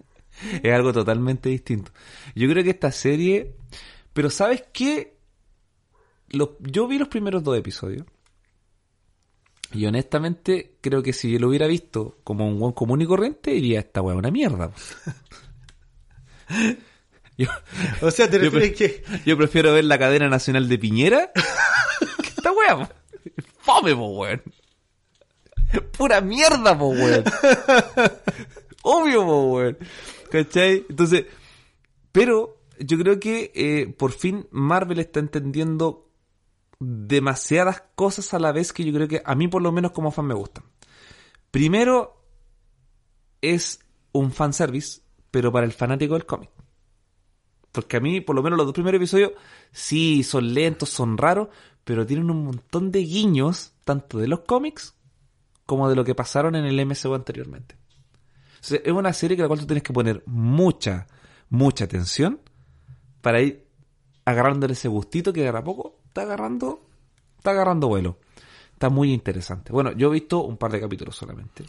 [0.62, 1.92] es algo totalmente distinto.
[2.34, 3.54] Yo creo que esta serie.
[4.12, 5.16] Pero ¿sabes qué?
[6.28, 8.06] Los- yo vi los primeros dos episodios.
[9.76, 13.50] Y honestamente, creo que si yo lo hubiera visto como un buen común y corriente,
[13.50, 14.72] diría esta weá es una mierda.
[17.38, 17.48] Yo,
[18.00, 21.30] O sea, te yo, pre- que yo prefiero ver la cadena nacional de Piñera
[22.22, 22.88] que esta po.
[23.58, 24.42] Fome, po, weón.
[25.98, 27.24] Pura mierda, po, weón.
[28.82, 29.78] Obvio, po, weón.
[30.30, 30.86] ¿Cachai?
[30.88, 31.26] Entonces,
[32.10, 36.05] pero yo creo que eh, por fin Marvel está entendiendo
[36.78, 40.10] demasiadas cosas a la vez que yo creo que a mí por lo menos como
[40.10, 40.64] fan me gustan.
[41.50, 42.22] Primero,
[43.40, 43.80] es
[44.12, 46.50] un fanservice, pero para el fanático del cómic.
[47.72, 49.32] Porque a mí, por lo menos los dos primeros episodios,
[49.70, 51.48] sí, son lentos, son raros,
[51.84, 54.94] pero tienen un montón de guiños, tanto de los cómics
[55.66, 57.76] como de lo que pasaron en el MCU anteriormente.
[58.60, 61.06] Es una serie que la cual tú tienes que poner mucha,
[61.50, 62.40] mucha atención
[63.20, 63.66] para ir
[64.24, 66.80] agarrándole ese gustito que de a poco está agarrando,
[67.36, 68.16] está agarrando vuelo.
[68.72, 69.70] Está muy interesante.
[69.70, 71.64] Bueno, yo he visto un par de capítulos solamente.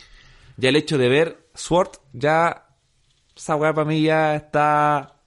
[0.56, 2.66] Ya el hecho de ver Sword, ya
[3.36, 5.20] esa weá para mí ya está,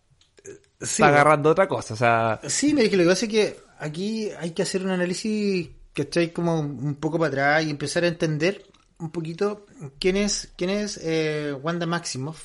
[0.81, 1.95] Sí, está agarrando otra cosa.
[1.95, 4.91] O sea, Sí, me dije, lo que pasa es que aquí hay que hacer un
[4.91, 8.65] análisis que estáis como un poco para atrás y empezar a entender
[8.99, 9.67] un poquito
[9.99, 12.43] quién es, quién es eh, Wanda Maximoff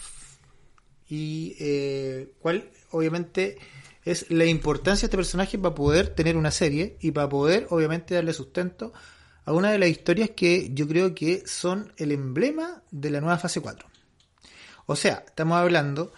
[1.08, 3.58] y eh, cuál, obviamente,
[4.06, 8.14] es la importancia de este personaje para poder tener una serie y para poder, obviamente,
[8.14, 8.94] darle sustento
[9.44, 13.40] a una de las historias que yo creo que son el emblema de la nueva
[13.40, 13.88] fase 4.
[14.86, 16.14] O sea, estamos hablando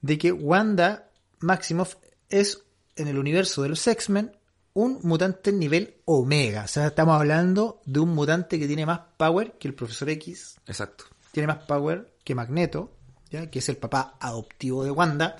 [0.00, 1.96] de que Wanda Maximoff
[2.28, 2.62] es
[2.94, 4.32] en el universo de los X-Men
[4.74, 6.64] un mutante nivel Omega.
[6.64, 10.56] O sea, estamos hablando de un mutante que tiene más power que el Profesor X,
[10.66, 11.04] exacto.
[11.32, 12.92] tiene más power que Magneto,
[13.30, 13.50] ¿ya?
[13.50, 15.36] que es el papá adoptivo de Wanda,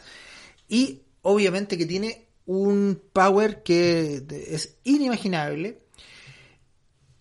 [0.68, 5.82] y obviamente que tiene un power que es inimaginable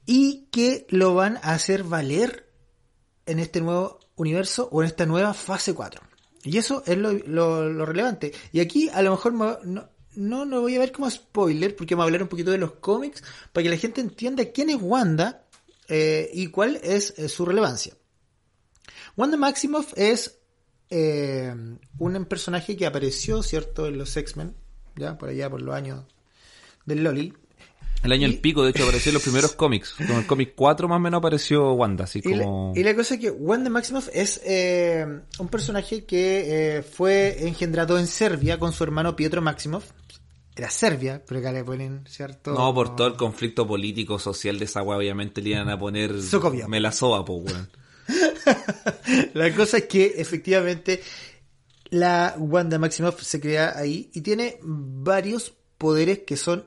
[0.05, 2.49] y que lo van a hacer valer
[3.25, 6.01] en este nuevo universo o en esta nueva fase 4.
[6.43, 8.31] Y eso es lo, lo- relevante.
[8.53, 11.93] Y aquí a lo mejor me- no, no lo voy a ver como spoiler porque
[11.95, 14.77] vamos a hablar un poquito de los cómics para que la gente entienda quién es
[14.79, 15.45] Wanda
[15.89, 17.93] eh, y cuál es eh, su relevancia.
[19.17, 20.37] Wanda Maximoff es
[20.89, 21.54] eh,
[21.97, 24.54] un personaje que apareció, ¿cierto?, en los X-Men,
[24.95, 26.06] ya por allá por los años
[26.86, 27.34] del Loli.
[28.04, 29.93] El año Y- el pico, de hecho, apareció en los primeros cómics.
[29.95, 32.73] Con el cómic 4 más o menos apareció Wanda, así Y la, como...
[32.76, 35.06] y la cosa es que Wanda Maximoff es eh,
[35.39, 39.91] un personaje que eh, fue engendrado en Serbia con su hermano Pietro Maximoff.
[40.56, 42.52] Era Serbia, pero acá le ponen, ¿cierto?
[42.54, 46.19] No, por todo el conflicto político, social de esa weá, obviamente le iban a poner...
[46.23, 46.67] Sokovia.
[46.67, 47.69] Me la soba, po, weón.
[49.33, 51.01] La cosa es que efectivamente
[51.89, 56.65] la Wanda Maximoff se crea ahí y tiene varios poderes que son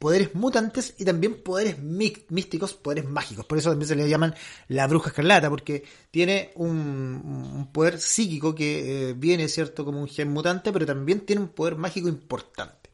[0.00, 3.44] poderes mutantes y también poderes místicos, poderes mágicos.
[3.44, 4.34] Por eso también se le llaman
[4.68, 10.30] la bruja escarlata, porque tiene un, poder psíquico que eh, viene, ¿cierto?, como un gen
[10.30, 12.88] mutante, pero también tiene un poder mágico importante.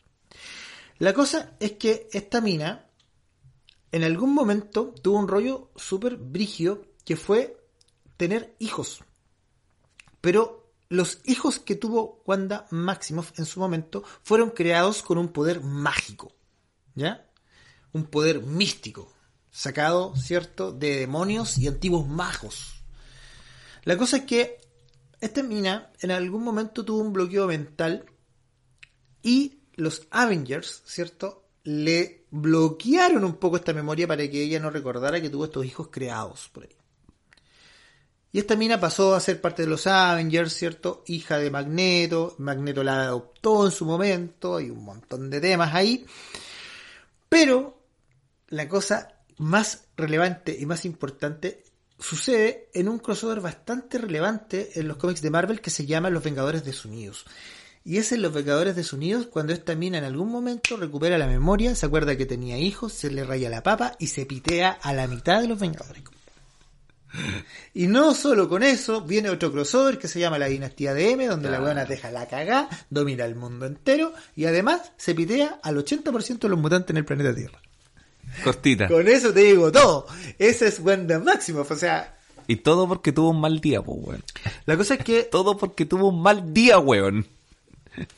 [0.98, 2.86] La cosa es que esta mina
[3.92, 7.56] en algún momento tuvo un rollo súper brígido que fue
[8.16, 9.02] tener hijos.
[10.20, 15.60] Pero los hijos que tuvo Wanda Maximoff en su momento fueron creados con un poder
[15.60, 16.32] mágico.
[16.94, 17.28] ¿Ya?
[17.92, 19.12] Un poder místico.
[19.50, 22.84] Sacado, ¿cierto?, de demonios y antiguos magos.
[23.84, 24.60] La cosa es que
[25.20, 28.04] esta mina en algún momento tuvo un bloqueo mental
[29.22, 31.48] Y los Avengers, ¿cierto?
[31.64, 35.88] Le bloquearon un poco esta memoria para que ella no recordara que tuvo estos hijos
[35.90, 36.76] creados por ahí.
[38.36, 41.02] Y esta mina pasó a ser parte de los Avengers, ¿cierto?
[41.06, 42.34] Hija de Magneto.
[42.36, 44.56] Magneto la adoptó en su momento.
[44.56, 46.04] Hay un montón de temas ahí.
[47.30, 47.80] Pero
[48.48, 51.64] la cosa más relevante y más importante
[51.98, 56.22] sucede en un crossover bastante relevante en los cómics de Marvel que se llama Los
[56.22, 57.24] Vengadores Desunidos.
[57.86, 61.74] Y es en Los Vengadores Desunidos cuando esta mina en algún momento recupera la memoria,
[61.74, 65.06] se acuerda que tenía hijos, se le raya la papa y se pitea a la
[65.06, 66.02] mitad de los Vengadores.
[67.74, 71.26] Y no solo con eso, viene otro crossover que se llama La Dinastía de M,
[71.26, 75.76] donde la buena deja la cagá, domina el mundo entero y además se pitea al
[75.76, 77.60] 80% de los mutantes en el planeta Tierra.
[78.44, 78.88] Cortita.
[78.88, 80.06] Con eso te digo todo.
[80.38, 81.70] Ese es Wanda Maximoff.
[81.70, 84.24] O sea, Y todo porque tuvo un mal día, pues, weón.
[84.66, 87.26] la cosa es que Todo porque tuvo un mal día, weón.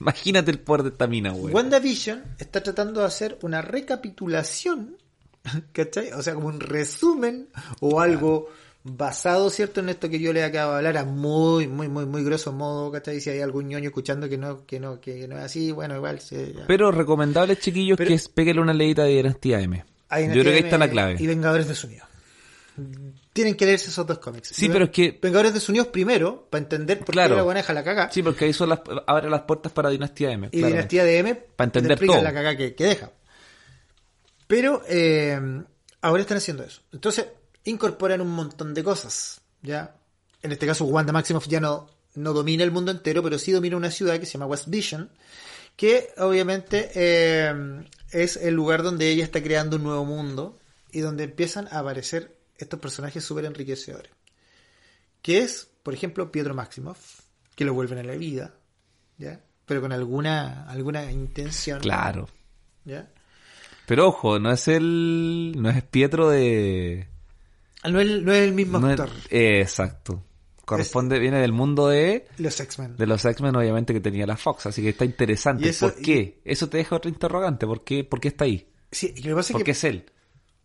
[0.00, 1.54] Imagínate el poder de esta mina, weón.
[1.54, 4.96] WandaVision está tratando de hacer una recapitulación,
[5.72, 6.12] ¿cachai?
[6.12, 7.48] O sea, como un resumen
[7.80, 8.48] o algo
[8.84, 9.80] basado, ¿cierto?
[9.80, 12.90] En esto que yo le acabo de hablar a muy, muy, muy, muy grosso modo,
[12.92, 13.20] ¿cachai?
[13.20, 16.20] Si hay algún ñoño escuchando que no, que no, que no es así, bueno, igual.
[16.66, 19.84] Pero recomendable, chiquillos, Pero- que es una leída de Dinastía M.
[20.10, 21.16] Yo creo que ahí está la Y clave.
[21.26, 22.08] Vengadores Desunidos.
[23.32, 24.50] Tienen que leerse esos dos cómics.
[24.54, 27.30] Sí, Y pero es que- Vengadores Desunidos primero, para entender por Claro.
[27.34, 28.10] qué la buena deja la caga.
[28.10, 30.46] Sí, porque ahí son las, abre las puertas para Dinastía M.
[30.46, 30.66] y claramente.
[30.76, 32.22] Dinastía de M Pa' entender todo.
[32.22, 33.10] la que, que deja.
[34.46, 35.38] Pero eh,
[36.00, 36.80] ahora están haciendo eso.
[36.92, 37.26] Entonces,
[37.64, 39.40] incorporan un montón de cosas.
[39.62, 39.96] ¿ya?
[40.42, 43.76] En este caso, Wanda Maximoff ya no, no domina el mundo entero, pero sí domina
[43.76, 45.10] una ciudad que se llama West Vision,
[45.76, 50.58] que obviamente eh, es el lugar donde ella está creando un nuevo mundo
[50.90, 54.12] y donde empiezan a aparecer estos personajes súper enriquecedores.
[55.22, 57.20] Que es, por ejemplo, Pietro Maximoff,
[57.54, 58.54] que lo vuelven a la vida,
[59.18, 59.40] ¿ya?
[59.66, 61.80] Pero con alguna, alguna intención.
[61.80, 62.28] Claro.
[62.84, 63.10] ¿ya?
[63.86, 65.54] Pero ojo, no es el.
[65.56, 67.08] No es Pietro de.
[67.82, 69.16] Ah, No es, no es el mismo no es- actor.
[69.30, 70.24] eh, exacto.
[70.64, 72.26] Corresponde, viene del mundo de.
[72.36, 72.96] Los X-Men.
[72.98, 74.66] De los X-Men, obviamente, que tenía la Fox.
[74.66, 75.68] Así que está interesante.
[75.70, 76.40] Eso- ¿Por qué?
[76.44, 77.66] Eso te deja otra interrogante.
[77.66, 78.68] ¿Por qué, ¿Por qué está ahí?
[78.92, 80.04] Sí, y lo que pasa es ¿Por que qué es él?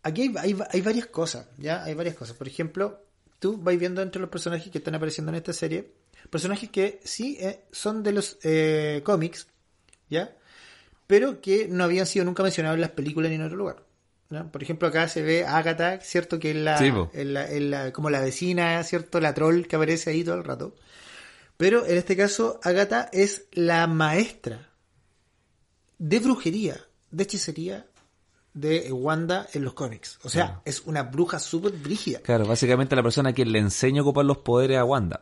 [0.04, 1.84] aquí hay, hay, hay varias cosas, ¿ya?
[1.86, 2.36] Hay varias cosas.
[2.36, 3.06] Por ejemplo,
[3.40, 5.94] tú vas viendo entre los personajes que están apareciendo en esta serie,
[6.30, 9.48] personajes que sí eh, son de los eh, cómics,
[10.10, 10.36] ¿ya?
[11.08, 13.84] Pero que no habían sido nunca mencionados en las películas ni en otro lugar.
[14.52, 16.40] Por ejemplo, acá se ve a Agatha, ¿cierto?
[16.40, 16.92] Que es la, Sí,
[17.92, 19.20] como la vecina, ¿cierto?
[19.20, 20.76] La troll que aparece ahí todo el rato.
[21.58, 24.70] Pero en este caso, Agatha es la maestra
[26.00, 26.78] de brujería,
[27.12, 27.86] de hechicería
[28.54, 30.20] de Wanda en los cómics.
[30.24, 32.20] O sea, es una bruja súper brígida.
[32.20, 35.22] Claro, básicamente la persona que le enseña a ocupar los poderes a Wanda.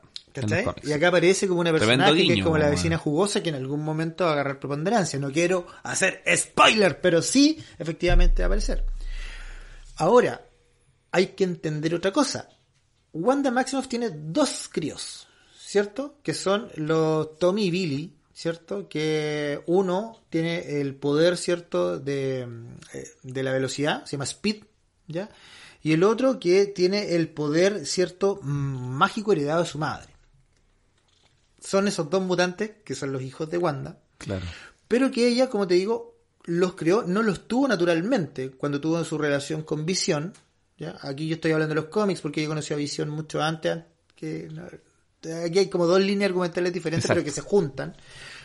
[0.84, 3.84] Y acá aparece como una personaje que es como la vecina jugosa que en algún
[3.84, 5.20] momento va a agarrar preponderancia.
[5.20, 8.86] No quiero hacer spoiler, pero sí, efectivamente va a aparecer.
[10.02, 10.48] Ahora,
[11.12, 12.50] hay que entender otra cosa.
[13.14, 15.28] Wanda Maximoff tiene dos críos,
[15.60, 16.16] ¿cierto?
[16.24, 18.90] Que son los Tommy y Billy, ¿cierto?
[18.90, 22.00] Que uno tiene el poder, ¿cierto?
[22.00, 22.48] De,
[22.94, 24.64] eh, de la velocidad, se llama Speed,
[25.08, 25.30] ¿ya?
[25.84, 28.40] Y el otro que tiene el poder, ¿cierto?
[28.42, 30.10] Mágico heredado de su madre.
[31.60, 34.46] Son esos dos mutantes que son los hijos de Wanda, Claro.
[34.88, 36.11] pero que ella, como te digo,
[36.46, 40.34] los creó, no los tuvo naturalmente cuando tuvo su relación con Visión.
[40.78, 40.98] ¿ya?
[41.02, 43.78] Aquí yo estoy hablando de los cómics porque yo conocí a Visión mucho antes.
[44.16, 44.50] Que,
[45.46, 47.22] aquí hay como dos líneas argumentales diferentes, Exacto.
[47.22, 47.96] pero que se juntan.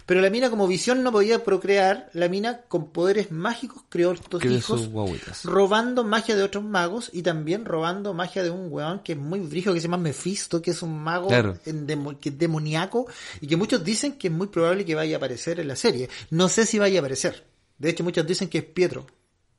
[0.06, 4.44] Pero la mina, como Visión no podía procrear, la mina con poderes mágicos creó estos
[4.44, 4.88] hijos
[5.42, 9.40] robando magia de otros magos y también robando magia de un weón que es muy
[9.40, 11.58] brígido, que se llama Mephisto, que es un mago Claro.
[11.66, 13.06] en demo- que es demoníaco
[13.40, 16.08] y que muchos dicen que es muy probable que vaya a aparecer en la serie.
[16.30, 17.44] No sé si vaya a aparecer.
[17.78, 19.06] De hecho, muchos dicen que es Pietro.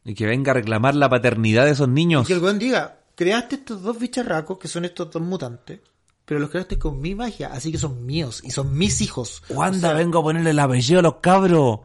[0.03, 2.23] Y que venga a reclamar la paternidad de esos niños.
[2.23, 5.79] Y que el weón diga, creaste estos dos bicharracos, que son estos dos mutantes,
[6.25, 9.43] pero los creaste con mi magia, así que son míos y son mis hijos.
[9.49, 11.79] Wanda, O sea, vengo a ponerle el apellido a los cabros.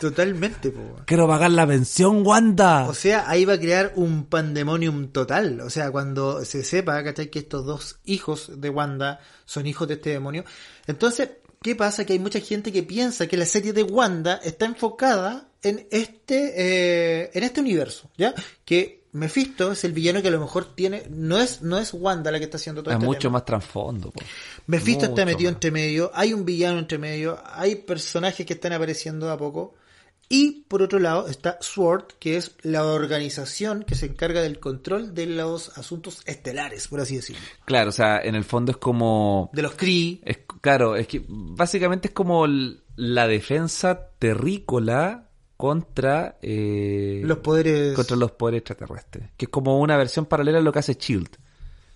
[0.00, 1.00] Totalmente, po.
[1.06, 2.88] Quiero pagar la pensión, Wanda.
[2.88, 5.60] O sea, ahí va a crear un pandemonium total.
[5.60, 7.30] O sea, cuando se sepa, ¿cachai?
[7.30, 10.44] Que estos dos hijos de Wanda son hijos de este demonio.
[10.86, 11.30] Entonces,
[11.62, 12.04] ¿qué pasa?
[12.04, 16.52] Que hay mucha gente que piensa que la serie de Wanda está enfocada en este,
[16.56, 18.34] eh, en este universo, ¿ya?
[18.64, 22.30] Que Mephisto es el villano que a lo mejor tiene, no es, no es Wanda
[22.30, 23.32] la que está haciendo todo Hay este mucho tema.
[23.32, 24.12] más trasfondo.
[24.66, 25.56] Mephisto está metido más.
[25.56, 29.74] entre medio, hay un villano entre medio, hay personajes que están apareciendo de a poco.
[30.30, 35.14] Y por otro lado está SWORD, que es la organización que se encarga del control
[35.14, 37.42] de los asuntos estelares, por así decirlo.
[37.64, 39.48] Claro, o sea, en el fondo es como...
[39.54, 40.20] De los Kree.
[40.24, 42.46] Es, claro, es que básicamente es como
[42.96, 47.94] la defensa terrícola contra eh, Los poderes.
[47.94, 51.30] contra los poderes extraterrestres, que es como una versión paralela a lo que hace Shield.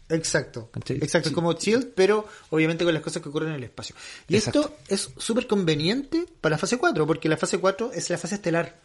[0.08, 0.70] Exacto.
[0.72, 0.98] ¿Cachai?
[0.98, 1.34] Exacto, Sí.
[1.34, 3.94] como Shield, pero obviamente con las cosas que ocurren en el espacio.
[4.28, 4.60] Y Exacto.
[4.60, 8.34] esto es súper conveniente para la fase 4, porque la fase 4 es la fase
[8.34, 8.78] estelar.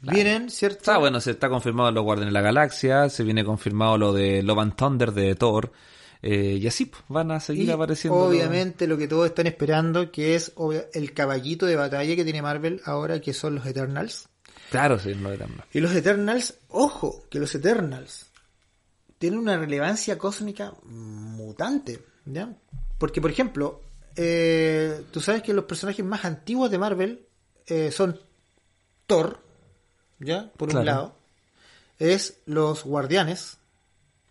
[0.00, 0.90] Vienen, ¿cierto?
[0.92, 4.42] Ah, bueno, se está confirmado los Guardianes de la Galaxia, se viene confirmado lo de
[4.42, 5.72] Love and Thunder de Thor,
[6.22, 8.18] eh, y así pues, van a seguir Y apareciendo.
[8.18, 10.52] los- obviamente lo que todos están esperando, que es
[10.94, 14.28] el caballito de batalla que tiene Marvel ahora, que son los Eternals.
[14.70, 15.66] Claro, sí, lo eran más.
[15.72, 18.25] Y los Eternals, ojo, que los Eternals
[19.18, 22.54] tienen una relevancia cósmica mutante, ¿ya?
[22.98, 23.82] Porque, por ejemplo,
[24.14, 27.26] eh, tú sabes que los personajes más antiguos de Marvel
[27.66, 28.18] eh, son
[29.06, 29.40] Thor,
[30.18, 30.50] ¿ya?
[30.52, 31.16] Por un lado.
[31.98, 33.58] Es los guardianes,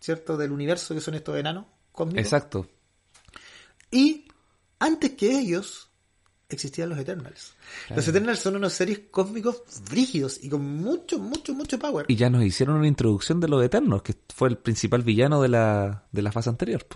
[0.00, 0.36] ¿cierto?
[0.36, 2.22] Del universo que son estos enanos cósmicos.
[2.22, 2.68] Exacto.
[3.90, 4.28] Y
[4.78, 5.85] antes que ellos
[6.48, 7.54] existían los Eternals.
[7.94, 12.06] Los Eternals son unos seres cósmicos brígidos y con mucho, mucho, mucho power.
[12.08, 15.48] Y ya nos hicieron una introducción de los Eternos, que fue el principal villano de
[15.48, 16.86] la, de la fase anterior.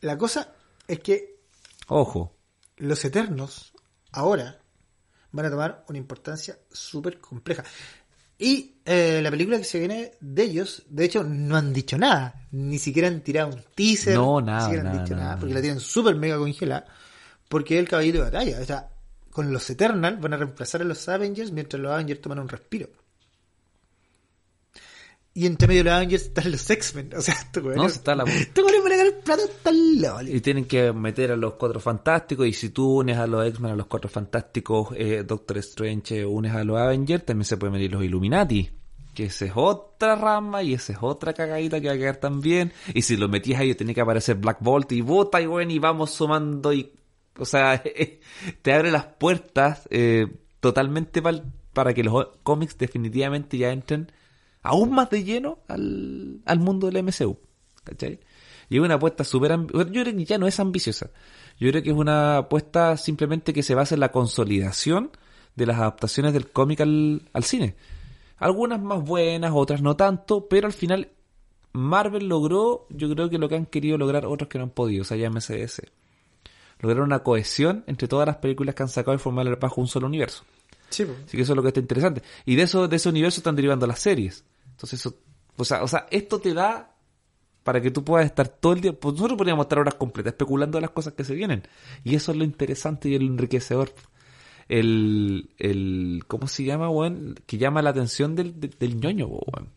[0.00, 0.52] La cosa
[0.88, 1.40] es que
[1.88, 2.36] Ojo.
[2.76, 3.72] los Eternos
[4.12, 4.60] ahora
[5.32, 7.62] van a tomar una importancia súper compleja.
[8.38, 12.46] Y eh, la película que se viene de ellos, de hecho, no han dicho nada.
[12.52, 14.14] Ni siquiera han tirado un teaser.
[14.14, 15.38] No, ni nada, siquiera han nada, dicho nada, nada.
[15.38, 16.86] porque la tienen súper mega congelada.
[17.50, 18.60] Porque es el caballito de batalla.
[18.60, 18.88] O sea,
[19.32, 22.88] con los Eternals van a reemplazar a los Avengers mientras los Avengers toman un respiro.
[25.34, 27.10] Y entre medio de los Avengers están los X-Men.
[27.16, 30.00] O sea, esto No, está la- Estos güeyes van a ganar el plato hasta el
[30.00, 30.32] loli.
[30.36, 32.46] Y tienen que meter a los cuatro fantásticos.
[32.46, 36.54] Y si tú unes a los X-Men, a los cuatro fantásticos, eh, Doctor Strange, unes
[36.54, 38.70] a los Avengers, también se pueden meter los Illuminati.
[39.14, 42.72] Que esa es otra rama y esa es otra cagadita que va a quedar también.
[42.94, 45.78] Y si lo metías ahí, tenía que aparecer Black Bolt y bota y bueno, y
[45.80, 46.92] vamos sumando y.
[47.38, 47.82] O sea,
[48.62, 50.26] te abre las puertas eh,
[50.60, 51.22] totalmente
[51.72, 54.10] para que los cómics definitivamente ya entren
[54.62, 57.38] aún más de lleno al, al mundo del MCU.
[57.84, 58.20] ¿Cachai?
[58.68, 61.10] Y es una apuesta súper ambi- Yo creo que ya no es ambiciosa.
[61.58, 65.10] Yo creo que es una apuesta simplemente que se basa en la consolidación
[65.56, 67.74] de las adaptaciones del cómic al, al cine.
[68.38, 71.08] Algunas más buenas, otras no tanto, pero al final
[71.72, 75.02] Marvel logró, yo creo que lo que han querido lograr otros que no han podido,
[75.02, 75.82] o sea, ya MCS.
[76.80, 80.06] Lograron una cohesión entre todas las películas que han sacado y formar bajo un solo
[80.06, 80.44] universo.
[80.88, 81.02] Sí.
[81.02, 82.22] Así que eso es lo que está interesante.
[82.44, 84.44] Y de eso, de ese universo están derivando las series.
[84.70, 85.14] Entonces eso,
[85.56, 86.96] o sea, o sea, esto te da
[87.62, 90.78] para que tú puedas estar todo el día, pues nosotros podríamos estar horas completas especulando
[90.78, 91.62] de las cosas que se vienen.
[92.04, 93.92] Y eso es lo interesante y el enriquecedor.
[94.68, 97.34] El, el, ¿cómo se llama, weón?
[97.46, 99.68] Que llama la atención del, del, del ñoño, weón.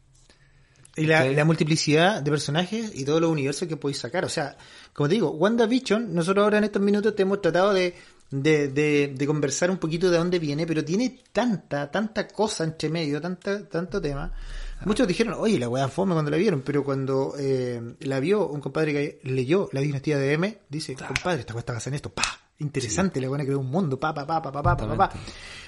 [0.95, 4.25] Y la, la multiplicidad de personajes y todos los universos que podéis sacar.
[4.25, 4.55] O sea,
[4.93, 7.95] como te digo, WandaVision, nosotros ahora en estos minutos te hemos tratado de,
[8.29, 12.89] de, de, de conversar un poquito de dónde viene, pero tiene tanta, tanta cosa entre
[12.89, 14.31] medio, tanta, tanto tema.
[14.85, 18.59] Muchos dijeron, oye, la weá fome cuando la vieron, pero cuando eh, la vio un
[18.59, 22.09] compadre que leyó La dinastía de M, dice, compadre, esta weá está basada en esto,
[22.09, 22.23] pa,
[22.59, 25.11] interesante, la weá creó un mundo, pa, pa, pa, pa, pa, pa, pa, pa.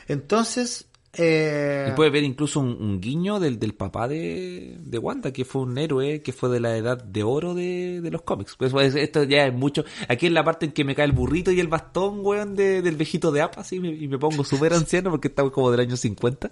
[0.08, 0.86] Entonces,
[1.18, 5.46] eh, Y puedes ver incluso un, un guiño del, del papá de, de Wanda, que
[5.46, 8.56] fue un héroe que fue de la edad de oro de, de los cómics.
[8.58, 9.84] Pues, pues, esto ya es mucho.
[10.08, 12.82] Aquí es la parte en que me cae el burrito y el bastón, weón, de,
[12.82, 15.98] del viejito de APA, así, y me, pongo súper anciano porque estaba como del año
[15.98, 16.52] 50.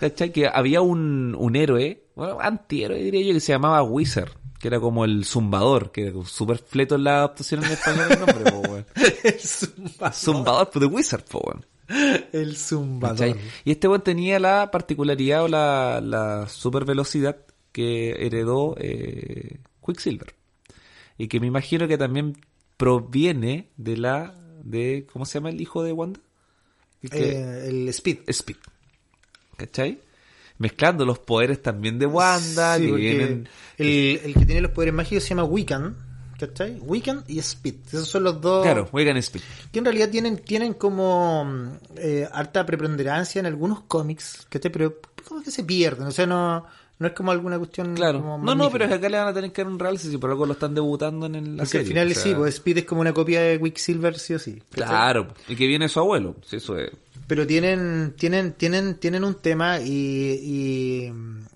[0.00, 0.32] ¿Cachai?
[0.32, 4.30] Que había un, un héroe, bueno, antihéroe diría yo, que se llamaba Wizard.
[4.58, 8.18] Que era como el zumbador, que era súper fleto en la adaptación en español el
[8.20, 8.86] nombre, po, weón.
[9.24, 10.14] el zumbador.
[10.14, 11.66] Zumbador, pues de Wizard, po, weón.
[12.32, 13.16] El zumbador.
[13.18, 13.34] ¿Cachai?
[13.64, 17.36] Y este weón tenía la particularidad o la, la super velocidad
[17.72, 20.34] que heredó eh, Quicksilver.
[21.18, 22.36] Y que me imagino que también
[22.76, 24.34] proviene de la.
[24.64, 26.20] de ¿Cómo se llama el hijo de Wanda?
[27.02, 28.18] El que- Eh, el Speed.
[28.28, 28.56] Speed.
[29.56, 30.00] ¿Cachai?
[30.58, 33.48] Mezclando los poderes también de Wanda, Sí, que vienen.
[33.78, 35.96] el, el que tiene los poderes mágicos se llama Wiccan,
[36.46, 36.78] ¿cachai?
[36.80, 37.74] Wiccan y Speed.
[37.88, 39.42] Esos son los dos Claro, Wigan Speed.
[39.70, 44.72] que en realidad tienen, tienen como mm, eh, harta preponderancia en algunos cómics, ¿cachai?
[44.72, 46.66] Pero como que se pierden, o sea, no,
[46.98, 48.20] no es como alguna cuestión Claro.
[48.20, 50.18] como No, no, pero es acá le van a tener que dar un realce si
[50.18, 51.86] por algo lo están debutando en el- la Porque serie.
[51.86, 54.38] al final o sea, sí, pues Speed es como una copia de Quicksilver, sí o
[54.38, 54.62] sí.
[54.70, 54.88] ¿cachai?
[54.88, 56.36] Claro, y que viene su abuelo.
[56.46, 56.90] Sí, eso es.
[57.26, 61.12] pero tienen tienen tienen tienen un tema y, y,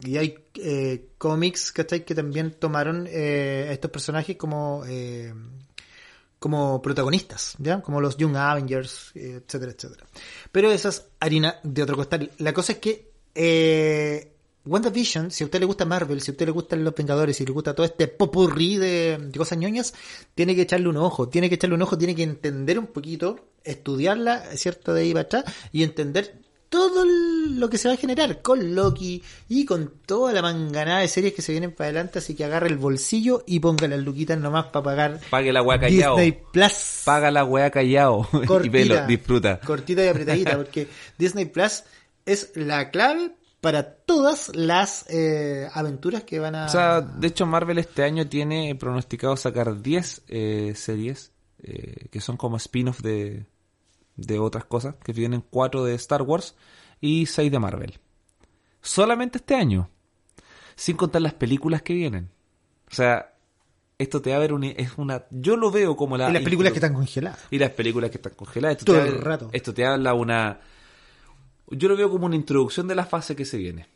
[0.08, 2.04] y hay eh, cómics ¿cachai?
[2.04, 5.34] que también tomaron eh, a estos personajes como eh,
[6.38, 10.06] como protagonistas ya como los Young Avengers eh, etcétera etcétera
[10.52, 14.32] pero esa es harina de otro costal la cosa es que eh,
[14.66, 17.46] WandaVision, si a usted le gusta Marvel, si a usted le gustan los Vengadores, si
[17.46, 19.94] le gusta todo este popurrí de, de cosas ñoñas,
[20.34, 23.38] tiene que echarle un ojo, tiene que echarle un ojo, tiene que entender un poquito,
[23.64, 24.92] estudiarla, ¿cierto?
[24.92, 29.22] De ahí para atrás, y entender todo lo que se va a generar con Loki
[29.48, 32.68] y con toda la manganada de series que se vienen para adelante, así que agarre
[32.68, 36.16] el bolsillo y ponga las luquitas nomás para pagar Pague la weá callado.
[36.16, 37.02] Disney Plus.
[37.04, 38.28] Paga la weá callado.
[38.42, 39.60] y Cortita, velo, disfruta.
[39.60, 40.88] Cortita y apretadita, porque
[41.18, 41.84] Disney Plus
[42.24, 43.32] es la clave
[43.66, 46.66] para todas las eh, aventuras que van a...
[46.66, 51.32] O sea, de hecho Marvel este año tiene pronosticado sacar 10 eh, series
[51.64, 53.44] eh, que son como spin-off de,
[54.14, 56.54] de otras cosas, que vienen 4 de Star Wars
[57.00, 57.98] y 6 de Marvel.
[58.82, 59.90] Solamente este año.
[60.76, 62.30] Sin contar las películas que vienen.
[62.88, 63.34] O sea,
[63.98, 65.24] esto te va a ver una, es una...
[65.32, 66.30] Yo lo veo como la...
[66.30, 67.40] y las películas que están congeladas.
[67.50, 68.78] Y las películas que están congeladas.
[68.78, 69.50] Esto Todo te el rato.
[69.52, 70.60] Esto te habla una...
[71.70, 73.86] Yo lo veo como una introducción de la fase que se viene.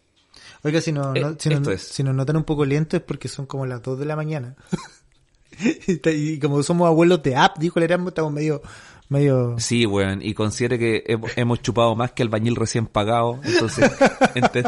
[0.63, 3.47] Oiga, si, no, Eh, no- si, nos- si notan un poco lentos es porque son
[3.47, 4.57] como las 2 de la mañana.
[6.07, 8.63] y, como somos abuelos de app, dijo el Erasmo, estamos medio...
[9.09, 9.57] medio...
[9.59, 13.91] Sí, weón, y considere que hemos- hemos chupado más que el bañil recién pagado, entonces
[14.35, 14.65] ente-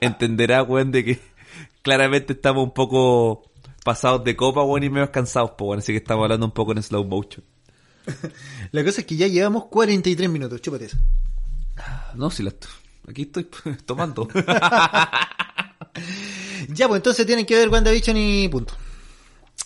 [0.00, 1.20] entenderá, weón, de que
[1.82, 3.42] claramente estamos un poco
[3.84, 6.82] pasados de copa, weón, y medio cansados, pues, así que estamos hablando un poco en
[6.82, 7.44] slow motion.
[8.72, 10.96] La cosa es que ya llevamos 43 minutos, chúpate eso.
[12.14, 12.52] No, si la
[13.08, 13.48] aquí estoy
[13.86, 14.28] tomando.
[16.68, 18.74] Ya, pues entonces tienen que ver WandaVision y punto.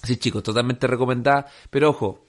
[0.03, 2.27] sí, chicos, totalmente recomendada, pero ojo,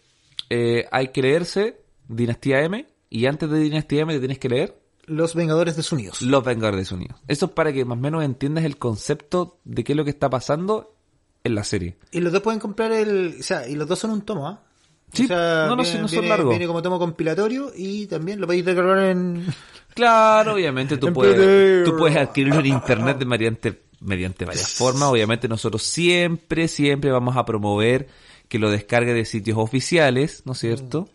[0.50, 4.78] eh, hay que leerse Dinastía M, y antes de Dinastía M te tienes que leer
[5.06, 6.22] Los Vengadores desunidos.
[6.22, 7.20] Los Vengadores Unidos.
[7.28, 10.12] Eso es para que más o menos entiendas el concepto de qué es lo que
[10.12, 10.96] está pasando
[11.44, 11.98] en la serie.
[12.12, 13.38] Y los dos pueden comprar el...
[13.40, 14.64] O sea, y los dos son un tomo, ¿ah?
[15.14, 16.50] Sí, O sea, no, no, viene, no son viene- largos.
[16.50, 19.46] Viene como tomo compilatorio y también lo podéis descargar en...
[19.94, 25.04] Claro, obviamente tú En puedes, tú puedes adquirirlo en internet de mediante, mediante varias formas.
[25.04, 28.08] Obviamente nosotros siempre, siempre vamos a promover
[28.48, 31.10] que lo descargue de sitios oficiales, ¿no es cierto?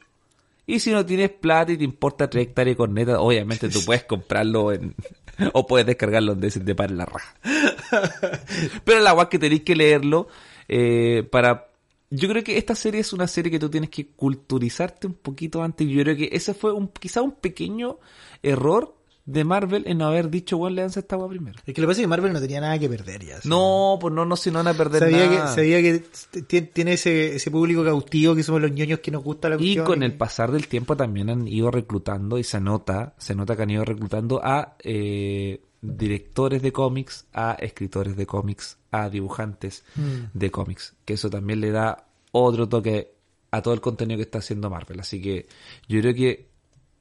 [0.67, 4.05] Y si no tienes plata y te importa tres hectáreas con neta, obviamente tú puedes
[4.05, 4.95] comprarlo en,
[5.53, 7.35] o puedes descargarlo donde se te pare la raja.
[8.85, 10.29] Pero la guay que tenéis que leerlo,
[10.69, 11.68] eh, para,
[12.11, 15.63] yo creo que esta serie es una serie que tú tienes que culturizarte un poquito
[15.63, 15.87] antes.
[15.89, 17.99] Yo creo que ese fue un, quizá un pequeño
[18.43, 18.95] error
[19.27, 21.59] de Marvel en no haber dicho, bueno, leanse esta agua primero.
[21.67, 23.41] Es que lo que pasa es que Marvel no tenía nada que perder ya.
[23.43, 23.47] ¿sí?
[23.47, 25.51] No, pues no, no, si no van a perder Sabía nada.
[25.51, 29.51] que, sabía que tiene ese, ese público cautivo que somos los ñoños que nos gusta
[29.51, 29.85] la Y cuestión.
[29.85, 33.65] con el pasar del tiempo también han ido reclutando y se nota, se nota que
[33.65, 40.37] han ido reclutando a eh, directores de cómics, a escritores de cómics, a dibujantes Mm.
[40.39, 43.15] de cómics, que eso también le da otro toque
[43.51, 45.01] a todo el contenido que está haciendo Marvel.
[45.01, 45.47] Así que
[45.89, 46.49] yo creo que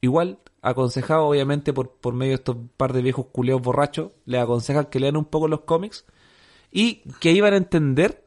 [0.00, 4.86] igual aconsejado obviamente por, por medio de estos par de viejos culeos borrachos, les aconsejan
[4.86, 6.04] que lean un poco los cómics
[6.70, 8.24] y que ahí van a entender,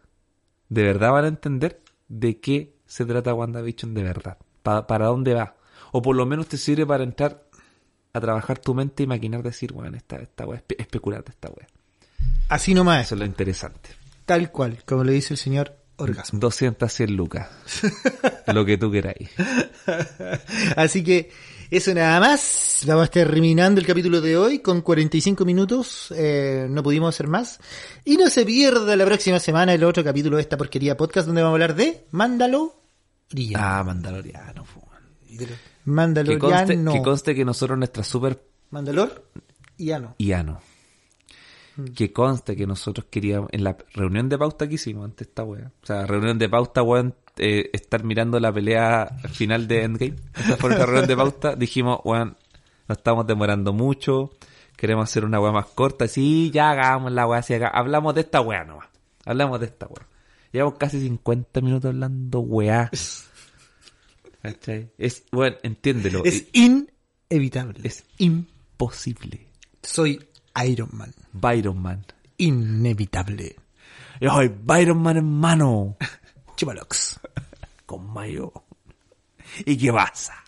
[0.70, 5.34] de verdad van a entender de qué se trata WandaVision de verdad, pa- para dónde
[5.34, 5.56] va.
[5.94, 7.44] O por lo menos te sirve para entrar
[8.14, 11.68] a trabajar tu mente y maquinar decir, bueno, esta, esta weá, espe- especulate esta weá.
[12.50, 13.90] Así nomás, Eso es lo interesante.
[14.26, 16.40] tal cual, como le dice el señor Orgasmo.
[16.40, 17.48] 200 100 lucas.
[18.48, 19.30] lo que tú queráis.
[20.76, 21.32] Así que
[21.70, 22.82] eso nada más.
[22.88, 26.12] Vamos a terminando el capítulo de hoy con 45 minutos.
[26.18, 27.60] Eh, no pudimos hacer más.
[28.04, 31.44] Y no se pierda la próxima semana el otro capítulo de esta porquería podcast donde
[31.44, 32.74] vamos a hablar de Mandalorian.
[33.58, 34.66] Ah, Mandaloriano.
[35.84, 35.92] Fu.
[35.92, 36.94] Que conste, Mandaloriano.
[36.94, 39.26] que conste que nosotros nuestra super Mandalor
[39.78, 40.16] y Ano.
[40.18, 40.62] Iano.
[41.96, 45.72] Que conste que nosotros queríamos, en la reunión de pauta que hicimos ante esta wea,
[45.82, 50.58] o sea, reunión de pauta, weón, eh, estar mirando la pelea final de Endgame, esta
[50.58, 52.38] fue nuestra reunión de pauta, dijimos, weón,
[52.88, 54.32] nos estamos demorando mucho,
[54.76, 58.22] queremos hacer una wea más corta, sí, ya hagamos la wea así acá, hablamos de
[58.22, 58.88] esta wea nomás,
[59.26, 60.08] hablamos de esta wea.
[60.52, 62.92] Llevamos casi 50 minutos hablando weá.
[64.42, 64.92] ¿Cachai?
[64.98, 66.24] Es, bueno, entiéndelo.
[66.26, 67.80] Es inevitable.
[67.84, 69.48] es imposible.
[69.84, 70.20] Soy
[70.66, 71.14] Iron Man.
[71.34, 72.06] Byron Man.
[72.38, 73.56] Inevitable.
[74.20, 75.98] Yo soy Byron Man hermano.
[76.56, 77.20] Chupalox.
[77.86, 78.52] Con mayo.
[79.66, 80.44] ¿Y qué pasa?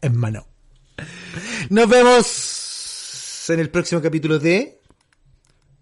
[0.00, 0.46] Hermano.
[1.70, 4.80] Nos vemos en el próximo capítulo de...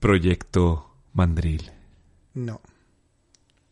[0.00, 1.70] Proyecto Mandril.
[2.34, 2.60] No.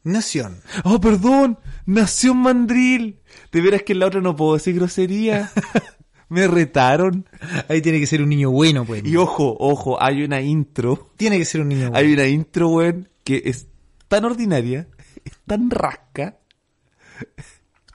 [0.02, 0.60] Nación.
[0.84, 1.58] Oh, perdón.
[1.86, 3.20] Nación Mandril.
[3.52, 5.50] De veras que en la otra no puedo decir grosería.
[6.28, 7.28] Me retaron.
[7.68, 9.04] Ahí tiene que ser un niño bueno, pues.
[9.04, 11.10] Y ojo, ojo, hay una intro.
[11.16, 11.98] Tiene que ser un niño bueno.
[11.98, 13.66] Hay una intro, weón, que es
[14.06, 14.86] tan ordinaria,
[15.24, 16.38] es tan rasca.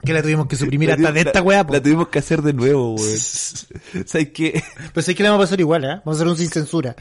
[0.04, 1.66] Que la tuvimos que suprimir La hasta de esta weá.
[1.68, 3.18] La tuvimos que hacer de nuevo, weón.
[4.04, 4.62] ¿Sabes qué?
[4.92, 6.00] Pero sé que la vamos a pasar igual, ¿eh?
[6.04, 6.94] Vamos a hacer un sin censura.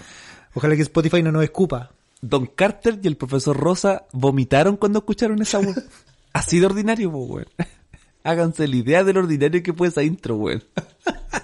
[0.54, 1.95] Ojalá que Spotify no nos escupa.
[2.28, 5.76] Don Carter y el profesor Rosa vomitaron cuando escucharon esa weón.
[6.34, 7.46] Así de ordinario, weón.
[8.24, 10.64] Háganse la idea de lo ordinario que fue esa intro, weón.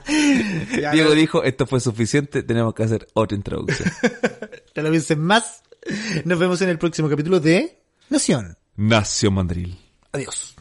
[0.08, 3.92] Diego dijo, esto fue suficiente, tenemos que hacer otra introducción.
[4.74, 5.62] Te lo piensen más.
[6.26, 7.80] Nos vemos en el próximo capítulo de
[8.10, 8.58] Nación.
[8.76, 9.78] Nació Mandril.
[10.12, 10.56] Adiós.